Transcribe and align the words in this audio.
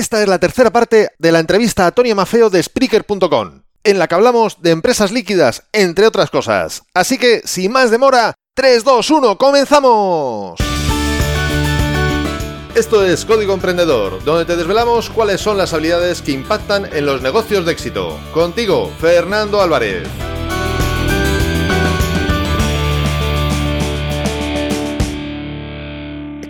Esta 0.00 0.22
es 0.22 0.28
la 0.28 0.38
tercera 0.38 0.70
parte 0.70 1.10
de 1.18 1.30
la 1.30 1.40
entrevista 1.40 1.84
a 1.86 1.90
Tony 1.90 2.14
Mafeo 2.14 2.48
de 2.48 2.62
Spreaker.com, 2.62 3.64
en 3.84 3.98
la 3.98 4.08
que 4.08 4.14
hablamos 4.14 4.62
de 4.62 4.70
empresas 4.70 5.12
líquidas, 5.12 5.64
entre 5.74 6.06
otras 6.06 6.30
cosas. 6.30 6.84
Así 6.94 7.18
que, 7.18 7.42
sin 7.44 7.70
más 7.70 7.90
demora, 7.90 8.32
3, 8.54 8.82
2, 8.82 9.10
1, 9.10 9.36
¡comenzamos! 9.36 10.58
Esto 12.74 13.04
es 13.04 13.26
Código 13.26 13.52
Emprendedor, 13.52 14.24
donde 14.24 14.46
te 14.46 14.56
desvelamos 14.56 15.10
cuáles 15.10 15.42
son 15.42 15.58
las 15.58 15.74
habilidades 15.74 16.22
que 16.22 16.32
impactan 16.32 16.88
en 16.94 17.04
los 17.04 17.20
negocios 17.20 17.66
de 17.66 17.72
éxito. 17.72 18.18
Contigo, 18.32 18.90
Fernando 19.02 19.60
Álvarez. 19.60 20.08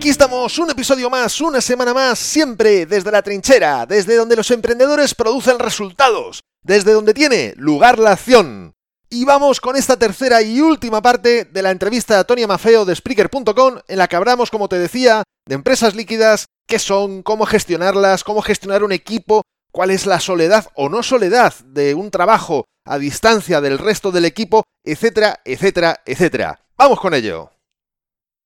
Aquí 0.01 0.09
estamos, 0.09 0.57
un 0.57 0.71
episodio 0.71 1.11
más, 1.11 1.39
una 1.41 1.61
semana 1.61 1.93
más, 1.93 2.17
siempre 2.17 2.87
desde 2.87 3.11
la 3.11 3.21
trinchera, 3.21 3.85
desde 3.85 4.15
donde 4.15 4.35
los 4.35 4.49
emprendedores 4.49 5.13
producen 5.13 5.59
resultados, 5.59 6.41
desde 6.63 6.93
donde 6.93 7.13
tiene 7.13 7.53
lugar 7.55 7.99
la 7.99 8.13
acción. 8.13 8.73
Y 9.11 9.25
vamos 9.25 9.61
con 9.61 9.75
esta 9.75 9.97
tercera 9.97 10.41
y 10.41 10.59
última 10.59 11.03
parte 11.03 11.45
de 11.45 11.61
la 11.61 11.69
entrevista 11.69 12.17
a 12.17 12.23
Tony 12.23 12.47
Mafeo 12.47 12.83
de 12.83 12.95
Spreaker.com, 12.95 13.77
en 13.87 13.97
la 13.99 14.07
que 14.07 14.15
hablamos, 14.15 14.49
como 14.49 14.67
te 14.67 14.79
decía, 14.79 15.21
de 15.47 15.53
empresas 15.53 15.93
líquidas, 15.93 16.47
qué 16.67 16.79
son, 16.79 17.21
cómo 17.21 17.45
gestionarlas, 17.45 18.23
cómo 18.23 18.41
gestionar 18.41 18.83
un 18.83 18.93
equipo, 18.93 19.43
cuál 19.71 19.91
es 19.91 20.07
la 20.07 20.19
soledad 20.19 20.65
o 20.73 20.89
no 20.89 21.03
soledad 21.03 21.53
de 21.63 21.93
un 21.93 22.09
trabajo 22.09 22.65
a 22.87 22.97
distancia 22.97 23.61
del 23.61 23.77
resto 23.77 24.09
del 24.09 24.25
equipo, 24.25 24.63
etcétera, 24.83 25.41
etcétera, 25.45 26.01
etcétera. 26.07 26.59
Vamos 26.75 26.99
con 26.99 27.13
ello 27.13 27.51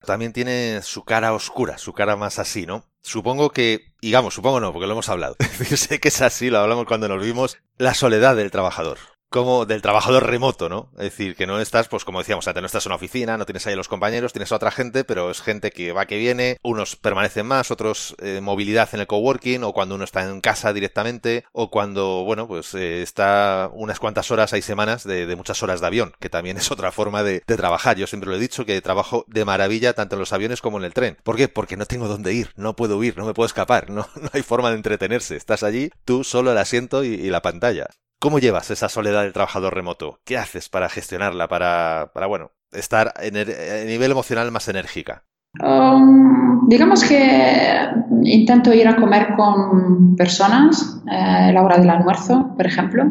también 0.06 0.34
tiene 0.34 0.82
su 0.82 1.04
cara 1.04 1.34
oscura, 1.34 1.78
su 1.78 1.94
cara 1.94 2.16
más 2.16 2.40
así, 2.40 2.66
¿no? 2.66 2.86
Supongo 3.02 3.52
que, 3.52 3.94
digamos, 4.02 4.34
supongo 4.34 4.60
no, 4.60 4.72
porque 4.72 4.88
lo 4.88 4.94
hemos 4.94 5.10
hablado. 5.10 5.36
Sé 5.76 6.00
que 6.00 6.08
es 6.08 6.22
así, 6.22 6.50
lo 6.50 6.60
hablamos 6.60 6.86
cuando 6.86 7.08
nos 7.08 7.22
vimos, 7.22 7.58
la 7.78 7.94
soledad 7.94 8.36
del 8.36 8.52
trabajador 8.52 8.98
como 9.30 9.66
del 9.66 9.82
trabajador 9.82 10.26
remoto, 10.28 10.70
¿no? 10.70 10.92
Es 10.94 11.04
decir, 11.04 11.36
que 11.36 11.48
no 11.48 11.60
estás, 11.60 11.88
pues 11.88 12.06
como 12.06 12.20
decíamos, 12.20 12.46
no 12.46 12.66
estás 12.66 12.86
en 12.86 12.90
una 12.90 12.96
oficina, 12.96 13.38
no 13.38 13.46
tienes 13.46 13.66
ahí 13.68 13.74
a 13.74 13.78
los 13.78 13.88
compañeros, 13.88 14.34
tienes 14.34 14.52
a 14.52 14.56
otra 14.56 14.72
gente, 14.72 15.04
pero 15.04 15.30
es 15.30 15.42
gente 15.42 15.72
que 15.72 15.92
va, 15.92 16.06
que 16.06 16.18
viene, 16.18 16.58
unos 16.64 16.96
permanecen 16.96 17.46
más, 17.46 17.72
otros 17.72 18.16
eh, 18.22 18.40
movilidad 18.42 18.90
en 18.94 19.02
el 19.02 19.08
coworking, 19.08 19.64
o 19.64 19.74
cuando 19.74 19.96
uno 19.96 20.04
está 20.04 20.24
en 20.24 20.42
casa 20.42 20.74
directamente, 20.74 21.44
o 21.52 21.70
cuando, 21.70 22.24
bueno, 22.24 22.48
pues 22.48 22.74
eh, 22.76 23.02
está 23.02 23.70
unas 23.74 24.00
cuantas 24.00 24.32
horas, 24.32 24.54
hay 24.54 24.62
semanas 24.62 25.04
de, 25.04 25.36
muchas 25.36 25.62
horas 25.64 25.82
de 25.82 25.88
avión, 25.88 26.14
que 26.20 26.30
también 26.30 26.58
es 26.58 26.72
otra 26.72 26.92
forma 26.92 27.24
de, 27.24 27.42
trabajar. 27.42 27.98
Yo 27.98 28.08
siempre 28.08 28.30
lo 28.30 28.36
he 28.36 28.40
dicho, 28.40 28.66
que 28.66 28.82
trabajo 28.82 29.26
de 29.28 29.46
maravilla 29.46 29.94
tanto 29.94 30.16
en 30.16 30.20
los 30.20 30.34
aviones 30.34 30.62
como 30.62 30.78
en 30.78 30.84
el 30.84 30.94
tren. 30.94 31.18
¿Por 31.24 31.36
qué? 31.36 31.48
Porque 31.48 31.78
no 31.78 31.86
tengo 31.86 32.08
dónde 32.08 32.34
ir, 32.34 32.52
no 32.56 32.76
puedo 32.76 32.98
huir, 32.98 33.18
no 33.18 33.26
me 33.26 33.34
puedo 33.34 33.48
escapar, 33.48 33.90
no, 33.90 34.08
no 34.16 34.30
hay 34.34 34.44
forma 34.44 34.70
de 34.70 34.78
entretenerse. 34.78 35.36
Estás 35.36 35.64
allí, 35.64 35.92
tú 36.06 36.24
solo 36.24 36.52
el 36.52 36.58
asiento 36.58 37.04
y 37.04 37.30
la 37.30 37.42
pantalla. 37.42 37.88
¿Cómo 38.20 38.40
llevas 38.40 38.72
esa 38.72 38.90
soledad 38.90 39.24
del 39.24 39.34
trabajador 39.34 39.76
remoto? 39.76 40.20
¿Qué 40.24 40.38
haces 40.38 40.70
para 40.70 40.90
gestionarla, 40.90 41.48
para, 41.48 42.12
para 42.14 42.28
bueno, 42.28 42.52
estar 42.72 43.14
en 43.22 43.36
el, 43.36 43.50
a 43.50 43.86
nivel 43.86 44.12
emocional 44.12 44.52
más 44.52 44.68
enérgica? 44.68 45.24
Um, 45.62 46.68
digamos 46.68 47.04
que 47.04 47.88
intento 48.24 48.74
ir 48.74 48.88
a 48.88 48.96
comer 48.96 49.36
con 49.38 50.16
personas 50.16 51.02
eh, 51.10 51.16
a 51.16 51.52
la 51.52 51.64
hora 51.64 51.78
del 51.78 51.90
almuerzo, 51.90 52.54
por 52.58 52.66
ejemplo, 52.66 53.06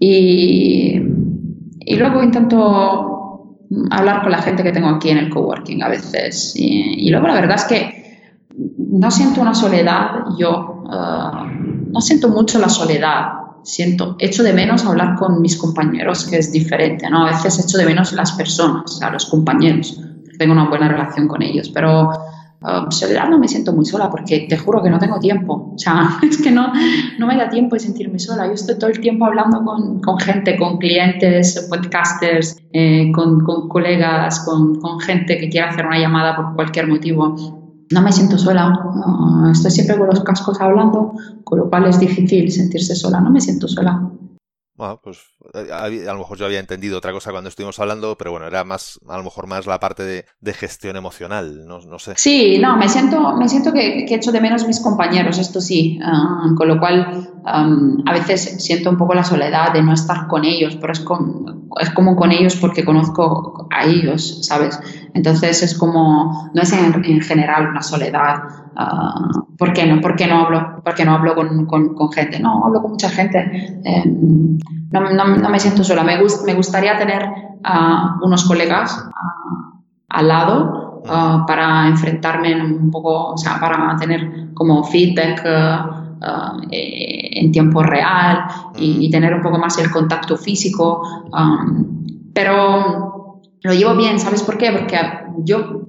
y, 0.00 0.98
y, 1.80 1.96
luego 1.96 2.22
intento 2.22 3.58
hablar 3.90 4.22
con 4.22 4.30
la 4.30 4.38
gente 4.38 4.62
que 4.62 4.72
tengo 4.72 4.88
aquí 4.88 5.10
en 5.10 5.18
el 5.18 5.28
coworking 5.28 5.82
a 5.82 5.88
veces. 5.88 6.54
Y, 6.56 7.10
luego 7.10 7.26
la 7.26 7.34
verdad 7.34 7.56
es 7.56 7.64
que 7.64 8.38
no 8.78 9.10
siento 9.10 9.42
una 9.42 9.54
soledad, 9.54 10.24
yo 10.38 10.84
uh, 10.84 11.90
no 11.92 12.00
siento 12.00 12.28
mucho 12.28 12.58
la 12.58 12.68
soledad 12.68 13.37
siento, 13.68 14.16
echo 14.18 14.42
de 14.42 14.52
menos 14.52 14.84
hablar 14.86 15.16
con 15.16 15.42
mis 15.42 15.56
compañeros, 15.56 16.26
que 16.26 16.38
es 16.38 16.50
diferente, 16.50 17.08
¿no? 17.10 17.26
A 17.26 17.30
veces 17.30 17.58
echo 17.58 17.76
de 17.76 17.84
menos 17.84 18.12
las 18.12 18.32
personas, 18.32 19.00
a 19.02 19.10
los 19.10 19.26
compañeros, 19.26 20.00
tengo 20.38 20.52
una 20.52 20.68
buena 20.68 20.88
relación 20.88 21.28
con 21.28 21.42
ellos, 21.42 21.68
pero 21.68 22.08
uh, 22.62 22.90
soledad 22.90 23.28
no 23.28 23.38
me 23.38 23.46
siento 23.46 23.72
muy 23.74 23.84
sola 23.84 24.08
porque 24.08 24.46
te 24.48 24.56
juro 24.56 24.82
que 24.82 24.88
no 24.88 24.98
tengo 24.98 25.20
tiempo, 25.20 25.72
o 25.74 25.78
sea, 25.78 26.18
es 26.22 26.38
que 26.38 26.50
no, 26.50 26.72
no 27.18 27.26
me 27.26 27.36
da 27.36 27.50
tiempo 27.50 27.76
de 27.76 27.80
sentirme 27.80 28.18
sola, 28.18 28.46
yo 28.46 28.54
estoy 28.54 28.78
todo 28.78 28.88
el 28.88 29.00
tiempo 29.00 29.26
hablando 29.26 29.62
con, 29.62 30.00
con 30.00 30.18
gente, 30.18 30.56
con 30.56 30.78
clientes, 30.78 31.68
podcasters, 31.68 32.56
eh, 32.72 33.12
con, 33.12 33.44
con, 33.44 33.68
colegas, 33.68 34.40
con, 34.40 34.80
con 34.80 34.98
gente 35.00 35.36
que 35.36 35.50
quiera 35.50 35.68
hacer 35.68 35.84
una 35.84 35.98
llamada 35.98 36.34
por 36.36 36.54
cualquier 36.54 36.86
motivo 36.86 37.57
no 37.90 38.02
me 38.02 38.12
siento 38.12 38.38
sola, 38.38 38.78
estoy 39.52 39.70
siempre 39.70 39.96
con 39.96 40.08
los 40.08 40.22
cascos 40.22 40.60
hablando, 40.60 41.14
con 41.44 41.58
lo 41.58 41.68
cual 41.68 41.86
es 41.86 41.98
difícil 41.98 42.50
sentirse 42.50 42.94
sola, 42.94 43.20
no 43.20 43.30
me 43.30 43.40
siento 43.40 43.68
sola. 43.68 44.10
Bueno, 44.78 45.00
pues 45.02 45.18
eh, 45.54 45.72
a, 45.72 45.88
lo 46.12 46.18
mejor 46.18 46.38
yo 46.38 46.46
había 46.46 46.60
entendido 46.60 46.98
otra 46.98 47.10
cosa 47.10 47.32
cuando 47.32 47.48
estuvimos 47.48 47.80
hablando, 47.80 48.16
pero 48.16 48.30
bueno, 48.30 48.46
era 48.46 48.62
más, 48.62 49.00
a 49.08 49.16
lo 49.16 49.24
mejor 49.24 49.48
más 49.48 49.66
la 49.66 49.80
parte 49.80 50.04
de, 50.04 50.54
gestión 50.54 50.94
emocional, 50.94 51.66
no, 51.66 51.80
no, 51.80 51.98
sé. 51.98 52.12
Sí, 52.16 52.58
no, 52.60 52.76
me 52.76 52.88
siento, 52.88 53.36
me 53.36 53.48
siento 53.48 53.72
que, 53.72 54.06
que 54.06 54.14
echo 54.14 54.30
de 54.30 54.40
menos 54.40 54.68
mis 54.68 54.78
compañeros, 54.78 55.38
esto 55.38 55.60
sí, 55.60 55.98
ah, 56.00 56.52
con 56.56 56.68
lo 56.68 56.78
cual 56.78 57.28
a 57.44 58.12
veces 58.12 58.62
siento 58.62 58.90
un 58.90 58.98
poco 58.98 59.14
la 59.14 59.24
soledad 59.24 59.72
de 59.72 59.82
no 59.82 59.92
estar 59.92 60.28
con 60.28 60.44
ellos, 60.44 60.76
pero 60.80 60.92
es, 60.92 61.04
es 61.80 61.90
como 61.90 62.14
con 62.14 62.30
ellos 62.30 62.54
porque 62.56 62.84
conozco 62.84 63.66
a 63.70 63.84
ellos, 63.84 64.46
¿sabes? 64.46 64.78
Entonces 65.14 65.62
es 65.62 65.76
como, 65.76 66.50
no 66.54 66.62
es 66.62 66.72
en, 66.72 67.20
general 67.20 67.70
una 67.70 67.82
soledad. 67.82 68.42
Uh, 68.76 69.56
¿Por 69.56 69.72
qué 69.72 69.86
no? 69.86 70.00
¿Por 70.00 70.16
qué 70.16 70.26
no 70.26 70.46
hablo? 70.46 70.82
¿Por 70.84 71.04
no 71.04 71.14
hablo 71.14 71.34
con, 71.34 71.66
con, 71.66 72.12
gente? 72.12 72.38
No, 72.40 72.64
hablo 72.64 72.82
con 72.82 72.92
mucha 72.92 73.08
gente. 73.08 73.80
Em, 73.84 74.58
no, 74.90 75.00
no, 75.00 75.36
no, 75.36 75.48
me 75.48 75.58
siento 75.58 75.84
sola. 75.84 76.04
Me, 76.04 76.18
me 76.46 76.54
gustaría 76.54 76.96
tener 76.96 77.24
uh, 77.24 78.24
unos 78.24 78.44
colegas 78.44 79.06
uh, 79.06 79.78
al 80.08 80.28
lado 80.28 81.02
para 81.46 81.88
enfrentarme 81.88 82.60
un 82.62 82.90
poco, 82.90 83.30
o 83.32 83.36
sea, 83.38 83.58
para 83.58 83.96
tener 83.96 84.52
como 84.54 84.84
feedback. 84.84 85.42
Eh, 86.72 87.40
en 87.40 87.52
tiempo 87.52 87.80
real 87.80 88.44
y, 88.76 89.06
y, 89.06 89.10
tener 89.10 89.32
un 89.32 89.40
poco 89.40 89.56
más 89.56 89.78
el 89.78 89.88
contacto 89.88 90.36
físico. 90.36 91.00
Um, 91.32 91.98
pero 92.34 93.17
lo 93.62 93.74
llevo 93.74 93.96
bien, 93.96 94.18
¿sabes 94.18 94.42
por 94.42 94.58
qué? 94.58 94.70
Porque 94.72 94.98
yo 95.44 95.88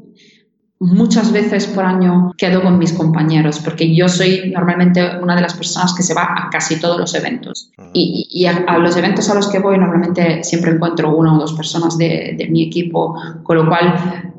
muchas 0.79 1.31
veces 1.31 1.67
por 1.67 1.83
año 1.83 2.33
quedo 2.37 2.61
con 2.61 2.77
mis 2.79 2.93
compañeros, 2.93 3.59
porque 3.59 3.93
yo 3.93 4.07
soy 4.07 4.51
normalmente 4.53 5.17
una 5.21 5.35
de 5.35 5.41
las 5.41 5.53
personas 5.53 5.93
que 5.93 6.03
se 6.03 6.13
va 6.13 6.23
a 6.23 6.49
casi 6.49 6.79
todos 6.79 6.97
los 6.97 7.13
eventos. 7.15 7.71
Y, 7.93 8.45
a, 8.45 8.77
los 8.77 8.95
eventos 8.95 9.29
a 9.29 9.35
los 9.35 9.47
que 9.47 9.59
voy 9.59 9.77
normalmente 9.77 10.43
siempre 10.43 10.71
encuentro 10.71 11.15
una 11.15 11.35
o 11.35 11.39
dos 11.39 11.53
personas 11.53 11.97
de, 11.97 12.35
de 12.37 12.47
mi 12.47 12.63
equipo, 12.63 13.15
con 13.43 13.57
lo 13.57 13.67
cual 13.67 14.33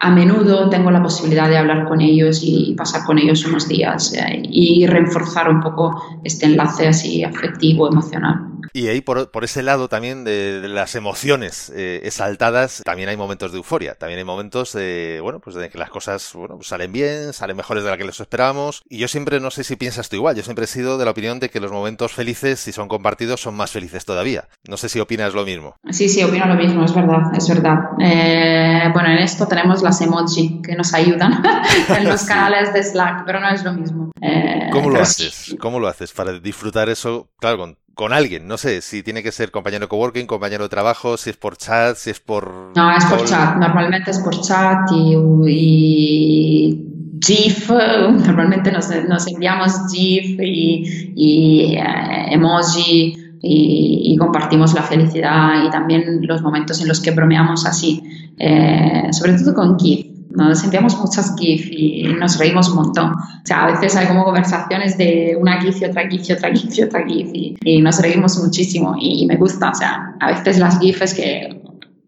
a 0.00 0.10
menudo 0.10 0.70
tengo 0.70 0.90
la 0.90 1.02
posibilidad 1.02 1.48
de 1.48 1.58
hablar 1.58 1.86
con 1.86 2.00
ellos 2.00 2.40
y 2.42 2.74
pasar 2.74 3.04
con 3.04 3.18
ellos 3.18 3.44
unos 3.44 3.68
días 3.68 4.14
eh, 4.14 4.42
y 4.44 4.86
reforzar 4.86 5.50
un 5.50 5.60
poco 5.60 6.20
este 6.24 6.46
enlace 6.46 6.88
así 6.88 7.22
afectivo, 7.22 7.88
emocional. 7.88 8.49
Y 8.72 8.88
ahí 8.88 9.00
por, 9.00 9.30
por 9.30 9.44
ese 9.44 9.62
lado 9.62 9.88
también 9.88 10.24
de, 10.24 10.60
las 10.68 10.94
emociones 10.94 11.72
eh, 11.74 12.00
exaltadas, 12.04 12.82
también 12.84 13.08
hay 13.08 13.16
momentos 13.16 13.52
de 13.52 13.58
euforia, 13.58 13.94
también 13.94 14.18
hay 14.18 14.24
momentos 14.24 14.72
de, 14.72 15.20
bueno, 15.22 15.40
pues 15.40 15.56
de 15.56 15.68
que 15.68 15.78
las 15.78 15.90
cosas 15.90 16.32
bueno, 16.34 16.56
pues 16.56 16.68
salen 16.68 16.92
bien, 16.92 17.32
salen 17.32 17.56
mejores 17.56 17.84
de 17.84 17.90
lo 17.90 17.96
que 17.96 18.04
les 18.04 18.20
esperábamos. 18.20 18.82
Y 18.88 18.98
yo 18.98 19.08
siempre, 19.08 19.40
no 19.40 19.50
sé 19.50 19.64
si 19.64 19.76
piensas 19.76 20.08
tú 20.08 20.16
igual, 20.16 20.36
yo 20.36 20.42
siempre 20.42 20.64
he 20.64 20.68
sido 20.68 20.98
de 20.98 21.04
la 21.04 21.10
opinión 21.10 21.40
de 21.40 21.50
que 21.50 21.60
los 21.60 21.72
momentos 21.72 22.12
felices, 22.12 22.60
si 22.60 22.72
son 22.72 22.88
compartidos, 22.88 23.40
son 23.40 23.54
más 23.54 23.70
felices 23.70 24.04
todavía. 24.04 24.48
No 24.68 24.76
sé 24.76 24.88
si 24.88 25.00
opinas 25.00 25.34
lo 25.34 25.44
mismo. 25.44 25.76
Sí, 25.90 26.08
sí, 26.08 26.22
opino 26.22 26.46
lo 26.46 26.54
mismo, 26.54 26.84
es 26.84 26.94
verdad, 26.94 27.22
es 27.36 27.48
verdad. 27.48 27.78
Eh, 28.00 28.90
bueno, 28.92 29.10
en 29.10 29.18
esto 29.18 29.46
tenemos 29.46 29.82
las 29.82 30.00
emoji 30.00 30.60
que 30.62 30.74
nos 30.74 30.94
ayudan 30.94 31.42
en 31.96 32.04
los 32.08 32.24
canales 32.24 32.72
de 32.72 32.82
Slack, 32.82 33.24
pero 33.26 33.40
no 33.40 33.48
es 33.50 33.64
lo 33.64 33.72
mismo. 33.72 34.10
Eh, 34.20 34.68
¿Cómo 34.72 34.90
lo 34.90 35.00
haces? 35.00 35.56
¿Cómo 35.60 35.80
lo 35.80 35.88
haces 35.88 36.12
para 36.12 36.38
disfrutar 36.38 36.88
eso, 36.88 37.30
claro, 37.38 37.58
con 37.58 37.76
con 38.00 38.14
alguien, 38.14 38.48
no 38.48 38.56
sé, 38.56 38.80
si 38.80 39.02
tiene 39.02 39.22
que 39.22 39.30
ser 39.30 39.50
compañero 39.50 39.84
de 39.84 39.88
coworking, 39.88 40.26
compañero 40.26 40.62
de 40.62 40.70
trabajo, 40.70 41.18
si 41.18 41.28
es 41.28 41.36
por 41.36 41.58
chat, 41.58 41.96
si 41.96 42.08
es 42.08 42.18
por... 42.18 42.72
No, 42.74 42.96
es 42.96 43.04
por 43.04 43.26
chat, 43.26 43.56
normalmente 43.56 44.10
es 44.10 44.18
por 44.20 44.40
chat 44.40 44.90
y, 44.90 46.82
GIF, 47.20 47.70
normalmente 48.26 48.72
nos, 48.72 48.90
enviamos 49.26 49.92
GIF 49.92 50.40
y, 50.40 51.74
eh, 51.76 51.84
emoji 52.30 53.36
y, 53.42 54.16
compartimos 54.16 54.72
la 54.72 54.82
felicidad 54.82 55.62
y 55.62 55.70
también 55.70 56.20
los 56.22 56.40
momentos 56.40 56.80
en 56.80 56.88
los 56.88 57.00
que 57.00 57.10
bromeamos 57.10 57.66
así, 57.66 58.02
eh, 58.38 59.08
sobre 59.10 59.34
todo 59.34 59.52
con 59.52 59.78
GIF 59.78 60.09
nos 60.30 60.62
enviamos 60.64 60.96
muchas 60.98 61.34
GIF 61.36 61.68
y 61.70 62.04
nos 62.18 62.38
reímos 62.38 62.68
un 62.68 62.76
montón. 62.76 63.12
O 63.12 63.46
sea, 63.46 63.64
a 63.64 63.72
veces 63.72 63.96
hay 63.96 64.06
como 64.06 64.24
conversaciones 64.24 64.96
de 64.96 65.36
una 65.38 65.60
GIF 65.60 65.82
y 65.82 65.84
otra 65.86 66.08
GIF 66.08 66.28
y 66.28 66.32
otra 66.32 66.50
GIF 66.54 66.78
y 66.78 66.82
otra 66.82 67.04
GIF 67.06 67.30
y, 67.32 67.80
nos 67.80 68.00
reímos 68.00 68.38
muchísimo 68.38 68.94
y, 68.98 69.26
me 69.26 69.36
gusta. 69.36 69.70
O 69.70 69.74
sea, 69.74 70.14
a 70.20 70.28
veces 70.28 70.58
las 70.58 70.78
GIFs 70.78 71.14
que 71.14 71.60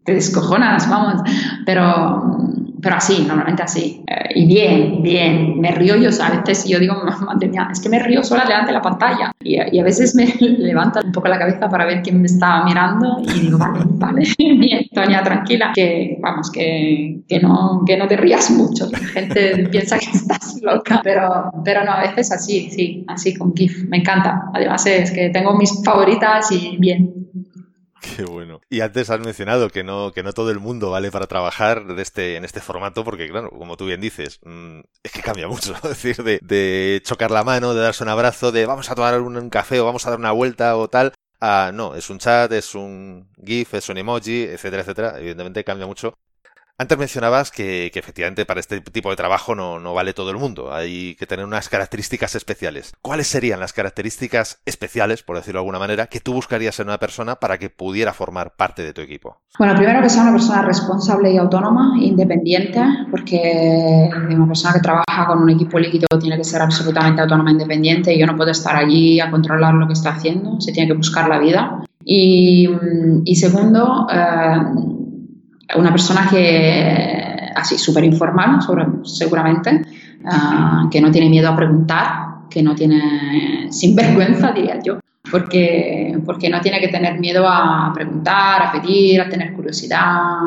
te 0.05 0.15
descojonas, 0.15 0.89
vamos, 0.89 1.23
pero, 1.67 2.49
pero 2.83 2.97
así, 2.97 3.25
normalmente 3.27 3.63
así. 3.63 4.03
Eh, 4.07 4.33
y 4.35 4.47
bien, 4.47 5.03
bien, 5.03 5.61
me 5.61 5.71
río 5.71 5.95
yo, 5.97 6.11
a 6.23 6.31
veces 6.31 6.69
yo 6.69 6.81
digo, 6.81 6.95
madre 7.27 7.49
mía, 7.49 7.69
es 7.71 7.81
que 7.81 7.89
me 7.89 8.01
río 8.01 8.25
sola 8.25 8.45
delante 8.45 8.67
de 8.67 8.73
la 8.73 8.83
pantalla. 8.83 9.33
Y, 9.41 9.55
y, 9.55 9.79
a 9.79 9.85
veces 9.85 10.15
me 10.17 10.27
levanta 10.41 11.01
un 11.05 11.13
poco 11.13 11.29
la 11.29 11.39
cabeza 11.39 11.69
para 11.69 11.87
ver 11.87 12.03
quién 12.03 12.21
me 12.21 12.27
está 12.27 12.65
mirando 12.65 13.23
y 13.23 13.41
digo, 13.41 13.57
vale, 13.57 13.81
vale, 13.85 14.23
bien, 14.39 14.87
Toña, 14.93 15.23
tranquila, 15.23 15.71
que 15.73 16.19
vamos, 16.21 16.51
que, 16.51 17.21
que, 17.29 17.39
no, 17.39 17.83
que 17.87 17.97
no 17.97 18.09
te 18.09 18.17
rías 18.17 18.51
mucho, 18.51 18.89
la 18.91 18.99
gente 18.99 19.69
piensa 19.71 19.99
que 19.99 20.11
estás 20.11 20.61
loca, 20.61 21.01
pero, 21.05 21.53
pero 21.65 21.85
no, 21.85 21.93
a 21.93 22.01
veces 22.01 22.33
así, 22.33 22.69
sí, 22.71 23.05
así 23.07 23.37
con 23.37 23.55
GIF, 23.55 23.85
me 23.89 23.99
encanta. 23.99 24.51
Además 24.53 24.85
es 24.87 25.13
que 25.13 25.31
tengo 25.31 25.57
mis 25.57 25.85
favoritas 25.85 26.51
y 26.51 26.77
bien. 26.79 27.22
Qué 28.03 28.25
bueno. 28.25 28.61
Y 28.69 28.81
antes 28.81 29.11
has 29.11 29.21
mencionado 29.21 29.71
que 29.71 29.85
no, 29.85 30.13
que 30.13 30.25
no 30.25 30.33
todo 30.33 30.51
el 30.51 30.59
mundo 30.59 30.91
vale 30.91 31.13
para 31.13 31.29
trabajar 31.29 31.87
de 31.87 32.03
este, 32.03 32.37
en 32.37 32.45
este 32.45 32.61
formato, 32.61 33.05
porque 33.05 33.29
claro, 33.29 33.51
como 33.51 33.77
tú 33.77 33.87
bien 33.87 34.01
dices, 34.01 34.41
mm, 34.45 34.81
es 35.05 35.13
que 35.13 35.23
cambia 35.23 35.47
mucho, 35.47 35.75
es 35.77 35.83
decir, 35.83 36.17
de, 36.25 36.41
de, 36.43 37.01
chocar 37.05 37.31
la 37.31 37.45
mano, 37.45 37.75
de 37.75 37.81
darse 37.81 38.03
un 38.03 38.09
abrazo, 38.09 38.51
de 38.51 38.67
vamos 38.67 38.91
a 38.91 38.97
tomar 38.97 39.21
un, 39.21 39.51
café 39.51 39.79
o 39.79 39.85
vamos 39.85 40.05
a 40.05 40.11
dar 40.11 40.19
una 40.19 40.33
vuelta 40.33 40.77
o 40.77 40.89
tal, 40.89 41.13
a 41.41 41.71
no, 41.73 41.95
es 41.95 42.11
un 42.11 42.19
chat, 42.19 42.51
es 42.53 42.75
un 42.75 43.29
GIF, 43.45 43.75
es 43.75 43.89
un 43.89 43.99
emoji, 43.99 44.45
etcétera, 44.45 44.83
etcétera. 44.83 45.19
Evidentemente 45.19 45.65
cambia 45.65 45.87
mucho. 45.87 46.15
Antes 46.83 46.99
mencionabas 46.99 47.53
que, 47.53 47.93
efectivamente 47.95 48.45
para 48.45 48.59
este 48.59 48.81
tipo 48.81 49.09
de 49.11 49.15
trabajo 49.15 49.55
no, 49.55 49.95
vale 49.95 50.15
todo 50.15 50.33
el 50.33 50.37
mundo, 50.37 50.75
hay 50.75 51.15
que 51.15 51.27
tener 51.27 51.45
unas 51.45 51.69
características 51.69 52.35
especiales. 52.35 52.93
¿Cuáles 53.01 53.29
serían 53.29 53.61
las 53.61 53.73
características 53.73 54.61
especiales, 54.67 55.23
por 55.23 55.37
decirlo 55.37 55.61
de 55.61 55.63
alguna 55.63 55.79
manera, 55.79 56.09
que 56.09 56.19
tú 56.19 56.33
buscarías 56.33 56.81
en 56.81 56.89
una 56.89 56.99
persona 56.99 57.37
para 57.37 57.57
que 57.59 57.71
pudiera 57.71 58.13
formar 58.13 58.57
parte 58.57 58.83
de 58.83 58.93
tu 58.93 59.01
equipo? 59.01 59.43
Bueno, 59.61 59.77
primero 59.77 60.03
que 60.03 60.11
sea 60.11 60.23
una 60.23 60.33
persona 60.33 60.63
responsable 60.63 61.31
y 61.31 61.37
autónoma, 61.37 61.95
independiente, 62.01 62.81
porque 63.13 64.11
una 64.29 64.49
persona 64.49 64.75
que 64.75 64.81
trabaja 64.81 65.27
con 65.29 65.41
un 65.41 65.51
equipo 65.51 65.79
líquido 65.79 66.09
tiene 66.19 66.37
que 66.37 66.43
ser 66.43 66.63
absolutamente 66.63 67.23
autónoma 67.23 67.51
e 67.51 67.53
independiente 67.53 68.19
yo 68.19 68.27
no 68.27 68.37
puedo 68.37 68.51
estar 68.51 68.75
allí 68.75 69.21
a 69.21 69.31
controlar 69.31 69.75
lo 69.75 69.87
que 69.87 69.93
está 69.93 70.11
haciendo, 70.11 70.61
se 70.61 70.73
tiene 70.73 70.89
que 70.89 70.97
buscar 70.97 71.29
la 71.29 71.39
vida. 71.39 71.85
Y, 72.05 72.69
y 73.25 73.37
segundo, 73.37 74.09
eh, 74.13 74.57
una 75.77 75.91
persona 75.91 76.29
que, 76.29 77.51
así, 77.55 77.79
súper 77.79 78.05
informal, 78.05 78.59
seguramente, 79.05 79.83
uh, 80.25 80.89
que 80.91 81.01
no 81.01 81.11
tiene 81.11 81.29
miedo 81.29 81.49
a 81.49 81.57
preguntar, 81.57 82.49
que 82.51 82.63
no 82.63 82.75
tiene 82.75 83.67
sinvergüenza, 83.71 84.53
diría 84.53 84.79
yo, 84.83 85.01
porque, 85.31 86.19
porque 86.27 86.51
no 86.51 86.61
tiene 86.61 86.81
que 86.81 86.89
tener 86.89 87.19
miedo 87.19 87.47
a 87.49 87.93
preguntar, 87.95 88.63
a 88.63 88.73
pedir, 88.73 89.21
a 89.21 89.29
tener 89.29 89.53
curiosidad. 89.55 90.41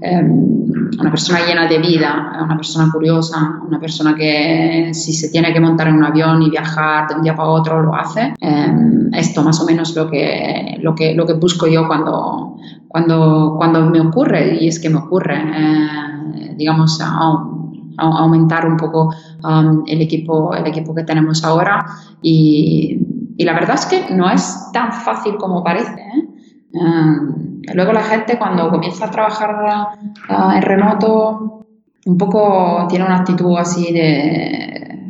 Um, 0.00 0.81
una 0.98 1.10
persona 1.10 1.40
llena 1.46 1.66
de 1.66 1.78
vida, 1.78 2.38
una 2.44 2.56
persona 2.56 2.90
curiosa, 2.92 3.60
una 3.66 3.78
persona 3.78 4.14
que 4.14 4.90
si 4.92 5.12
se 5.12 5.30
tiene 5.30 5.52
que 5.52 5.60
montar 5.60 5.88
en 5.88 5.96
un 5.96 6.04
avión 6.04 6.42
y 6.42 6.50
viajar 6.50 7.08
de 7.08 7.14
un 7.14 7.22
día 7.22 7.34
para 7.34 7.48
otro 7.48 7.82
lo 7.82 7.94
hace. 7.94 8.34
Um, 8.40 9.12
esto 9.14 9.42
más 9.42 9.60
o 9.60 9.64
menos 9.64 9.94
lo 9.96 10.10
que, 10.10 10.78
lo 10.80 10.94
que, 10.94 11.14
lo 11.14 11.26
que 11.26 11.34
busco 11.34 11.66
yo 11.66 11.86
cuando, 11.86 12.56
cuando, 12.88 13.54
cuando 13.56 13.88
me 13.90 14.00
ocurre, 14.00 14.58
y 14.60 14.68
es 14.68 14.80
que 14.80 14.90
me 14.90 14.98
ocurre, 14.98 15.36
eh, 15.36 16.54
digamos, 16.56 17.00
a, 17.00 17.08
a 17.08 18.18
aumentar 18.18 18.66
un 18.66 18.76
poco 18.76 19.14
um, 19.44 19.82
el, 19.86 20.00
equipo, 20.00 20.54
el 20.54 20.66
equipo 20.66 20.94
que 20.94 21.04
tenemos 21.04 21.44
ahora. 21.44 21.84
Y, 22.22 22.98
y, 23.36 23.44
la 23.44 23.54
verdad 23.54 23.74
es 23.74 23.86
que 23.86 24.14
no 24.14 24.30
es 24.30 24.70
tan 24.72 24.92
fácil 24.92 25.36
como 25.36 25.62
parece. 25.62 26.00
¿eh? 26.00 26.31
Uh, 26.74 27.62
luego 27.74 27.92
la 27.92 28.02
gente 28.02 28.38
cuando 28.38 28.70
comienza 28.70 29.06
a 29.06 29.10
trabajar 29.10 29.94
uh, 30.28 30.50
en 30.52 30.62
remoto, 30.62 31.66
un 32.06 32.18
poco 32.18 32.86
tiene 32.88 33.04
una 33.04 33.18
actitud 33.18 33.56
así 33.58 33.92
de, 33.92 35.08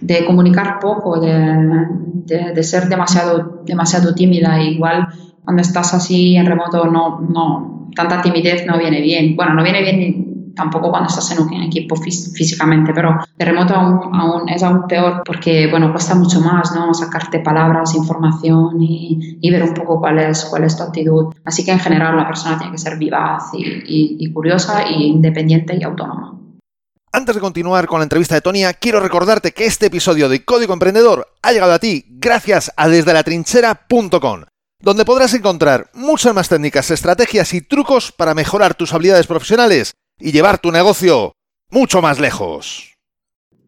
de 0.00 0.24
comunicar 0.26 0.78
poco, 0.80 1.20
de, 1.20 1.32
de, 2.26 2.52
de 2.52 2.62
ser 2.62 2.88
demasiado, 2.88 3.62
demasiado 3.64 4.14
tímida. 4.14 4.60
Igual 4.60 5.06
cuando 5.44 5.62
estás 5.62 5.94
así 5.94 6.36
en 6.36 6.46
remoto, 6.46 6.86
no, 6.86 7.20
no, 7.20 7.90
tanta 7.94 8.20
timidez 8.20 8.66
no 8.66 8.78
viene 8.78 9.00
bien. 9.00 9.36
Bueno, 9.36 9.54
no 9.54 9.62
viene 9.62 9.82
bien 9.82 10.23
tampoco 10.54 10.90
cuando 10.90 11.08
estás 11.08 11.30
en 11.32 11.40
un 11.40 11.62
equipo 11.62 11.96
físicamente, 11.96 12.92
pero 12.94 13.18
de 13.36 13.44
remoto 13.44 13.74
aún, 13.74 14.14
aún, 14.14 14.48
es 14.48 14.62
aún 14.62 14.86
peor 14.86 15.22
porque, 15.24 15.68
bueno, 15.70 15.92
cuesta 15.92 16.14
mucho 16.14 16.40
más, 16.40 16.74
¿no? 16.74 16.92
Sacarte 16.94 17.40
palabras, 17.40 17.94
información 17.94 18.80
y, 18.80 19.38
y, 19.40 19.50
ver 19.50 19.62
un 19.62 19.74
poco 19.74 20.00
cuál 20.00 20.18
es, 20.18 20.44
cuál 20.44 20.64
es 20.64 20.76
tu 20.76 20.82
actitud. 20.82 21.34
Así 21.44 21.64
que 21.64 21.72
en 21.72 21.80
general 21.80 22.16
la 22.16 22.26
persona 22.26 22.58
tiene 22.58 22.72
que 22.72 22.78
ser 22.78 22.96
vivaz 22.96 23.50
y, 23.54 24.24
y, 24.24 24.32
curiosa, 24.32 24.88
y 24.88 25.04
independiente 25.04 25.76
y 25.76 25.82
autónoma. 25.82 26.38
Antes 27.12 27.34
de 27.34 27.40
continuar 27.40 27.86
con 27.86 28.00
la 28.00 28.04
entrevista 28.04 28.34
de 28.34 28.40
Tonia, 28.40 28.72
quiero 28.72 28.98
recordarte 28.98 29.52
que 29.52 29.66
este 29.66 29.86
episodio 29.86 30.28
de 30.28 30.44
Código 30.44 30.72
Emprendedor 30.72 31.28
ha 31.42 31.52
llegado 31.52 31.72
a 31.72 31.78
ti 31.78 32.04
gracias 32.08 32.72
a 32.76 32.88
desde 32.88 33.12
la 33.12 33.22
trinchera.com 33.22 34.40
donde 34.84 35.06
podrás 35.06 35.32
encontrar 35.32 35.88
muchas 35.94 36.34
más 36.34 36.48
técnicas, 36.48 36.90
estrategias 36.90 37.54
y 37.54 37.62
trucos 37.62 38.12
para 38.12 38.34
mejorar 38.34 38.74
tus 38.74 38.92
habilidades 38.92 39.26
profesionales 39.26 39.94
y 40.18 40.32
llevar 40.32 40.58
tu 40.58 40.70
negocio 40.70 41.36
mucho 41.70 42.02
más 42.02 42.20
lejos. 42.20 42.94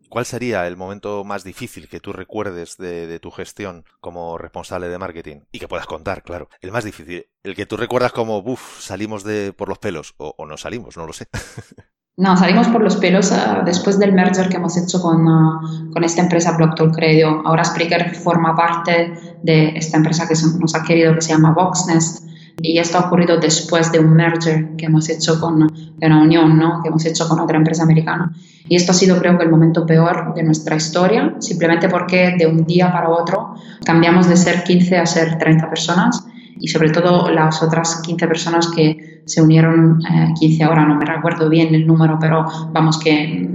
¿Cuál 0.08 0.24
sería 0.24 0.66
el 0.66 0.76
momento 0.76 1.24
más 1.24 1.44
difícil 1.44 1.88
que 1.88 2.00
tú 2.00 2.12
recuerdes 2.12 2.76
de, 2.78 3.18
tu 3.20 3.30
gestión 3.30 3.84
como 4.00 4.38
responsable 4.38 4.88
de 4.88 4.98
marketing? 4.98 5.40
Y 5.52 5.58
que 5.58 5.68
puedas 5.68 5.86
contar, 5.86 6.22
claro. 6.22 6.48
El 6.60 6.72
más 6.72 6.84
difícil, 6.84 7.26
el 7.42 7.54
que 7.54 7.66
tú 7.66 7.76
recuerdas 7.76 8.12
como, 8.12 8.38
uff, 8.38 8.80
salimos 8.80 9.24
de 9.24 9.52
por 9.52 9.68
los 9.68 9.78
pelos, 9.78 10.14
o, 10.16 10.46
no 10.46 10.56
salimos, 10.56 10.96
no 10.96 11.06
lo 11.06 11.12
sé. 11.12 11.26
No, 12.18 12.34
salimos 12.34 12.68
por 12.68 12.82
los 12.82 12.96
pelos 12.96 13.30
uh, 13.30 13.62
después 13.62 13.98
del 13.98 14.14
merger 14.14 14.48
que 14.48 14.56
hemos 14.56 14.74
hecho 14.78 15.02
con, 15.02 15.28
uh, 15.28 15.90
con 15.92 16.02
esta 16.02 16.22
empresa 16.22 16.56
Blocktalk 16.56 16.94
Credio. 16.94 17.42
Ahora 17.44 17.62
Spreaker 17.62 18.14
forma 18.14 18.56
parte 18.56 19.12
de 19.42 19.76
esta 19.76 19.98
empresa 19.98 20.26
que 20.26 20.32
nos 20.58 20.74
ha 20.74 20.82
querido, 20.82 21.14
que 21.14 21.20
se 21.20 21.34
llama 21.34 21.52
Voxnest. 21.52 22.24
Y 22.60 22.78
esto 22.78 22.98
ha 22.98 23.06
ocurrido 23.06 23.38
después 23.38 23.92
de 23.92 23.98
un 23.98 24.14
merger 24.14 24.76
que 24.76 24.86
hemos 24.86 25.08
hecho 25.08 25.38
con, 25.40 25.66
de 25.66 26.06
una 26.06 26.22
unión, 26.22 26.58
¿no? 26.58 26.82
que 26.82 26.88
hemos 26.88 27.04
hecho 27.04 27.28
con 27.28 27.38
otra 27.40 27.58
empresa 27.58 27.82
americana. 27.82 28.34
Y 28.68 28.76
esto 28.76 28.92
ha 28.92 28.94
sido, 28.94 29.18
creo 29.18 29.38
que, 29.38 29.44
el 29.44 29.50
momento 29.50 29.86
peor 29.86 30.34
de 30.34 30.42
nuestra 30.42 30.76
historia, 30.76 31.36
simplemente 31.38 31.88
porque 31.88 32.34
de 32.36 32.46
un 32.46 32.64
día 32.64 32.90
para 32.90 33.10
otro 33.10 33.54
cambiamos 33.84 34.28
de 34.28 34.36
ser 34.36 34.64
15 34.64 34.96
a 34.96 35.06
ser 35.06 35.38
30 35.38 35.68
personas 35.68 36.26
y 36.58 36.68
sobre 36.68 36.90
todo 36.90 37.30
las 37.30 37.62
otras 37.62 38.02
15 38.02 38.26
personas 38.26 38.68
que 38.68 39.22
se 39.26 39.42
unieron, 39.42 40.00
eh, 40.06 40.32
15 40.38 40.64
ahora 40.64 40.86
no 40.86 40.96
me 40.96 41.04
recuerdo 41.04 41.48
bien 41.48 41.74
el 41.74 41.86
número, 41.86 42.18
pero 42.18 42.46
vamos 42.72 42.98
que 42.98 43.48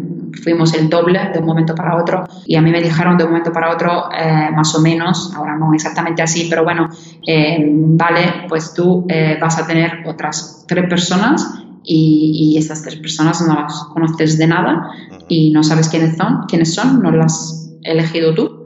fuimos 0.43 0.73
el 0.73 0.89
doble 0.89 1.19
de 1.33 1.39
un 1.39 1.45
momento 1.45 1.75
para 1.75 1.95
otro 1.95 2.23
y 2.45 2.55
a 2.55 2.61
mí 2.61 2.71
me 2.71 2.81
dijeron 2.81 3.17
de 3.17 3.23
un 3.23 3.31
momento 3.31 3.51
para 3.51 3.71
otro 3.71 4.09
eh, 4.11 4.49
más 4.53 4.73
o 4.75 4.81
menos, 4.81 5.33
ahora 5.35 5.57
no 5.57 5.73
exactamente 5.73 6.21
así, 6.21 6.47
pero 6.49 6.63
bueno, 6.63 6.89
eh, 7.25 7.57
vale, 7.67 8.45
pues 8.47 8.73
tú 8.73 9.05
eh, 9.09 9.37
vas 9.39 9.57
a 9.57 9.67
tener 9.67 10.03
otras 10.05 10.65
tres 10.67 10.87
personas 10.87 11.63
y, 11.83 12.53
y, 12.53 12.57
esas 12.57 12.83
tres 12.83 12.95
personas 12.97 13.41
no 13.47 13.55
las 13.55 13.73
conoces 13.85 14.37
de 14.37 14.47
nada 14.47 14.91
y 15.27 15.51
no 15.51 15.63
sabes 15.63 15.89
quiénes 15.89 16.15
son, 16.15 16.45
quiénes 16.47 16.73
son, 16.73 17.01
no 17.01 17.11
las 17.11 17.33
has 17.33 17.71
elegido 17.83 18.35
tú 18.35 18.60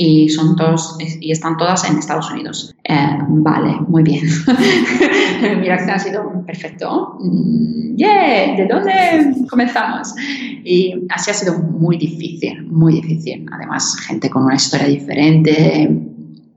y 0.00 0.28
son 0.28 0.54
todos 0.54 0.96
y 1.00 1.32
están 1.32 1.56
todas 1.56 1.82
en 1.90 1.98
Estados 1.98 2.30
Unidos. 2.30 2.72
Eh, 2.84 3.18
vale, 3.26 3.80
muy 3.88 4.04
bien. 4.04 4.24
Mi 5.42 5.66
reacción 5.66 5.90
ha 5.90 5.98
sido 5.98 6.44
perfecto. 6.46 7.16
Mm, 7.18 7.96
yeah, 7.96 8.54
¿de 8.56 8.68
dónde 8.70 9.48
comenzamos? 9.50 10.14
Y 10.62 11.04
así 11.10 11.32
ha 11.32 11.34
sido 11.34 11.58
muy 11.58 11.98
difícil, 11.98 12.64
muy 12.68 12.92
difícil. 12.92 13.44
Además, 13.50 13.96
gente 14.06 14.30
con 14.30 14.44
una 14.44 14.54
historia 14.54 14.86
diferente, 14.86 15.90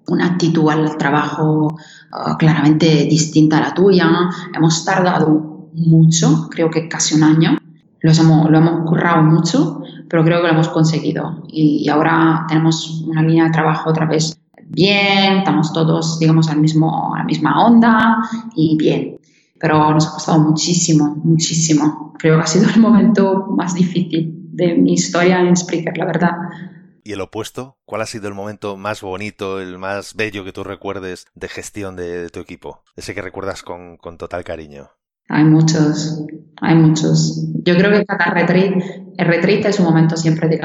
una 0.08 0.28
actitud 0.28 0.70
al 0.70 0.96
trabajo 0.98 1.76
uh, 2.14 2.38
claramente 2.38 3.06
distinta 3.06 3.58
a 3.58 3.62
la 3.62 3.74
tuya. 3.74 4.08
Hemos 4.56 4.86
tardado 4.86 5.68
mucho, 5.74 6.48
creo 6.52 6.70
que 6.70 6.88
casi 6.88 7.16
un 7.16 7.24
año. 7.24 7.58
Los 8.02 8.20
hemos, 8.20 8.52
lo 8.52 8.60
hemos 8.60 8.88
currado 8.88 9.24
mucho 9.24 9.81
pero 10.12 10.26
creo 10.26 10.42
que 10.42 10.48
lo 10.48 10.54
hemos 10.54 10.68
conseguido 10.68 11.42
y, 11.48 11.88
ahora 11.88 12.46
tenemos 12.50 13.02
una 13.08 13.22
línea 13.22 13.46
de 13.46 13.52
trabajo 13.52 13.90
otra 13.90 14.06
vez 14.06 14.38
bien, 14.62 15.38
estamos 15.38 15.72
todos, 15.72 16.20
digamos, 16.20 16.50
al 16.50 16.60
mismo, 16.60 17.16
a 17.16 17.20
la 17.20 17.24
misma 17.24 17.66
onda 17.66 18.18
y 18.54 18.76
bien. 18.78 19.18
Pero 19.58 19.94
nos 19.94 20.08
ha 20.08 20.12
costado 20.12 20.40
muchísimo, 20.40 21.16
muchísimo. 21.24 22.14
Creo 22.20 22.36
que 22.36 22.44
ha 22.44 22.48
sido 22.48 22.70
el 22.70 22.82
momento 22.82 23.48
más 23.56 23.74
difícil 23.74 24.50
de 24.52 24.76
mi 24.76 24.94
historia 24.94 25.40
en 25.40 25.56
Spreaker, 25.56 25.98
la 25.98 26.06
verdad. 26.06 26.32
¿Y 27.06 27.14
el 27.14 27.22
opuesto? 27.22 27.78
¿Cuál 27.86 28.02
ha 28.02 28.06
sido 28.06 28.28
el 28.28 28.34
momento 28.34 28.76
más 28.76 29.02
bonito, 29.02 29.62
el 29.62 29.78
más 29.78 30.16
bello 30.16 30.44
que 30.44 30.52
tú 30.52 30.66
recuerdes 30.66 31.28
de 31.36 31.48
gestión 31.48 31.96
de, 31.96 32.24
de 32.24 32.30
tu 32.30 32.42
equipo? 32.42 32.84
Ese 32.98 33.16
que 33.16 33.22
recuerdas 33.22 33.64
con, 33.64 33.96
con 33.96 34.18
total 34.18 34.44
cariño. 34.44 34.90
Hay 35.30 35.44
muchos, 35.46 36.24
hay 36.62 36.76
muchos. 36.76 37.48
Yo 37.64 37.76
creo 37.76 37.92
que 37.92 38.06
cada 38.06 38.26
retreat, 38.32 38.74
el 39.18 39.28
retreat 39.28 39.66
es 39.66 39.80
un 39.80 39.86
momento 39.86 40.18
siempre 40.18 40.50
de, 40.50 40.60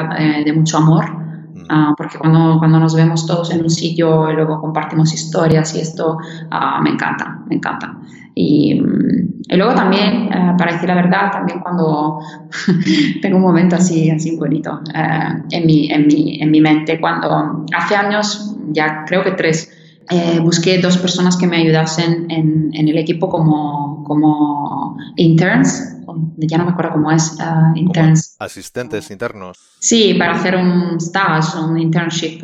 de 0.44 0.52
mucho 0.52 0.78
amor, 0.78 1.26
Ah, 1.68 1.94
porque 1.96 2.18
cuando, 2.18 2.58
cuando 2.58 2.78
nos 2.78 2.94
vemos 2.94 3.26
todos 3.26 3.50
en 3.52 3.62
un 3.62 3.70
sitio 3.70 4.30
y 4.30 4.34
luego 4.34 4.60
compartimos 4.60 5.12
historias 5.12 5.74
y 5.74 5.80
esto, 5.80 6.18
ah, 6.50 6.80
me 6.82 6.90
encanta, 6.90 7.40
me 7.48 7.56
encanta. 7.56 7.98
Y, 8.34 8.80
mm, 8.80 9.42
y 9.48 9.56
luego 9.56 9.74
también, 9.74 10.28
eh, 10.32 10.54
para 10.58 10.72
decir 10.72 10.88
la 10.88 10.94
verdad, 10.94 11.30
también 11.32 11.60
cuando 11.60 12.20
tengo 13.22 13.36
un 13.36 13.42
momento 13.42 13.76
así, 13.76 14.10
así 14.10 14.36
bonito 14.36 14.80
eh, 14.94 15.42
en, 15.50 15.66
mi, 15.66 15.90
en, 15.90 16.06
mi, 16.06 16.40
en 16.40 16.50
mi 16.50 16.60
mente, 16.60 17.00
cuando 17.00 17.64
hace 17.74 17.96
años, 17.96 18.54
ya 18.72 19.04
creo 19.06 19.24
que 19.24 19.32
tres, 19.32 19.72
eh, 20.10 20.38
busqué 20.40 20.78
dos 20.78 20.98
personas 20.98 21.36
que 21.36 21.46
me 21.46 21.56
ayudasen 21.56 22.30
en, 22.30 22.70
en 22.74 22.88
el 22.88 22.98
equipo 22.98 23.28
como, 23.28 23.95
como 24.06 24.96
interns 25.16 25.96
ya 26.36 26.58
no 26.58 26.64
me 26.64 26.70
acuerdo 26.72 26.92
cómo 26.92 27.10
es, 27.10 27.36
uh, 27.40 27.76
interns. 27.76 28.36
Asistentes 28.38 29.10
internos. 29.10 29.58
Sí, 29.78 30.14
para 30.14 30.32
hacer 30.32 30.56
un 30.56 30.96
stage, 30.98 31.58
un 31.58 31.78
internship, 31.78 32.42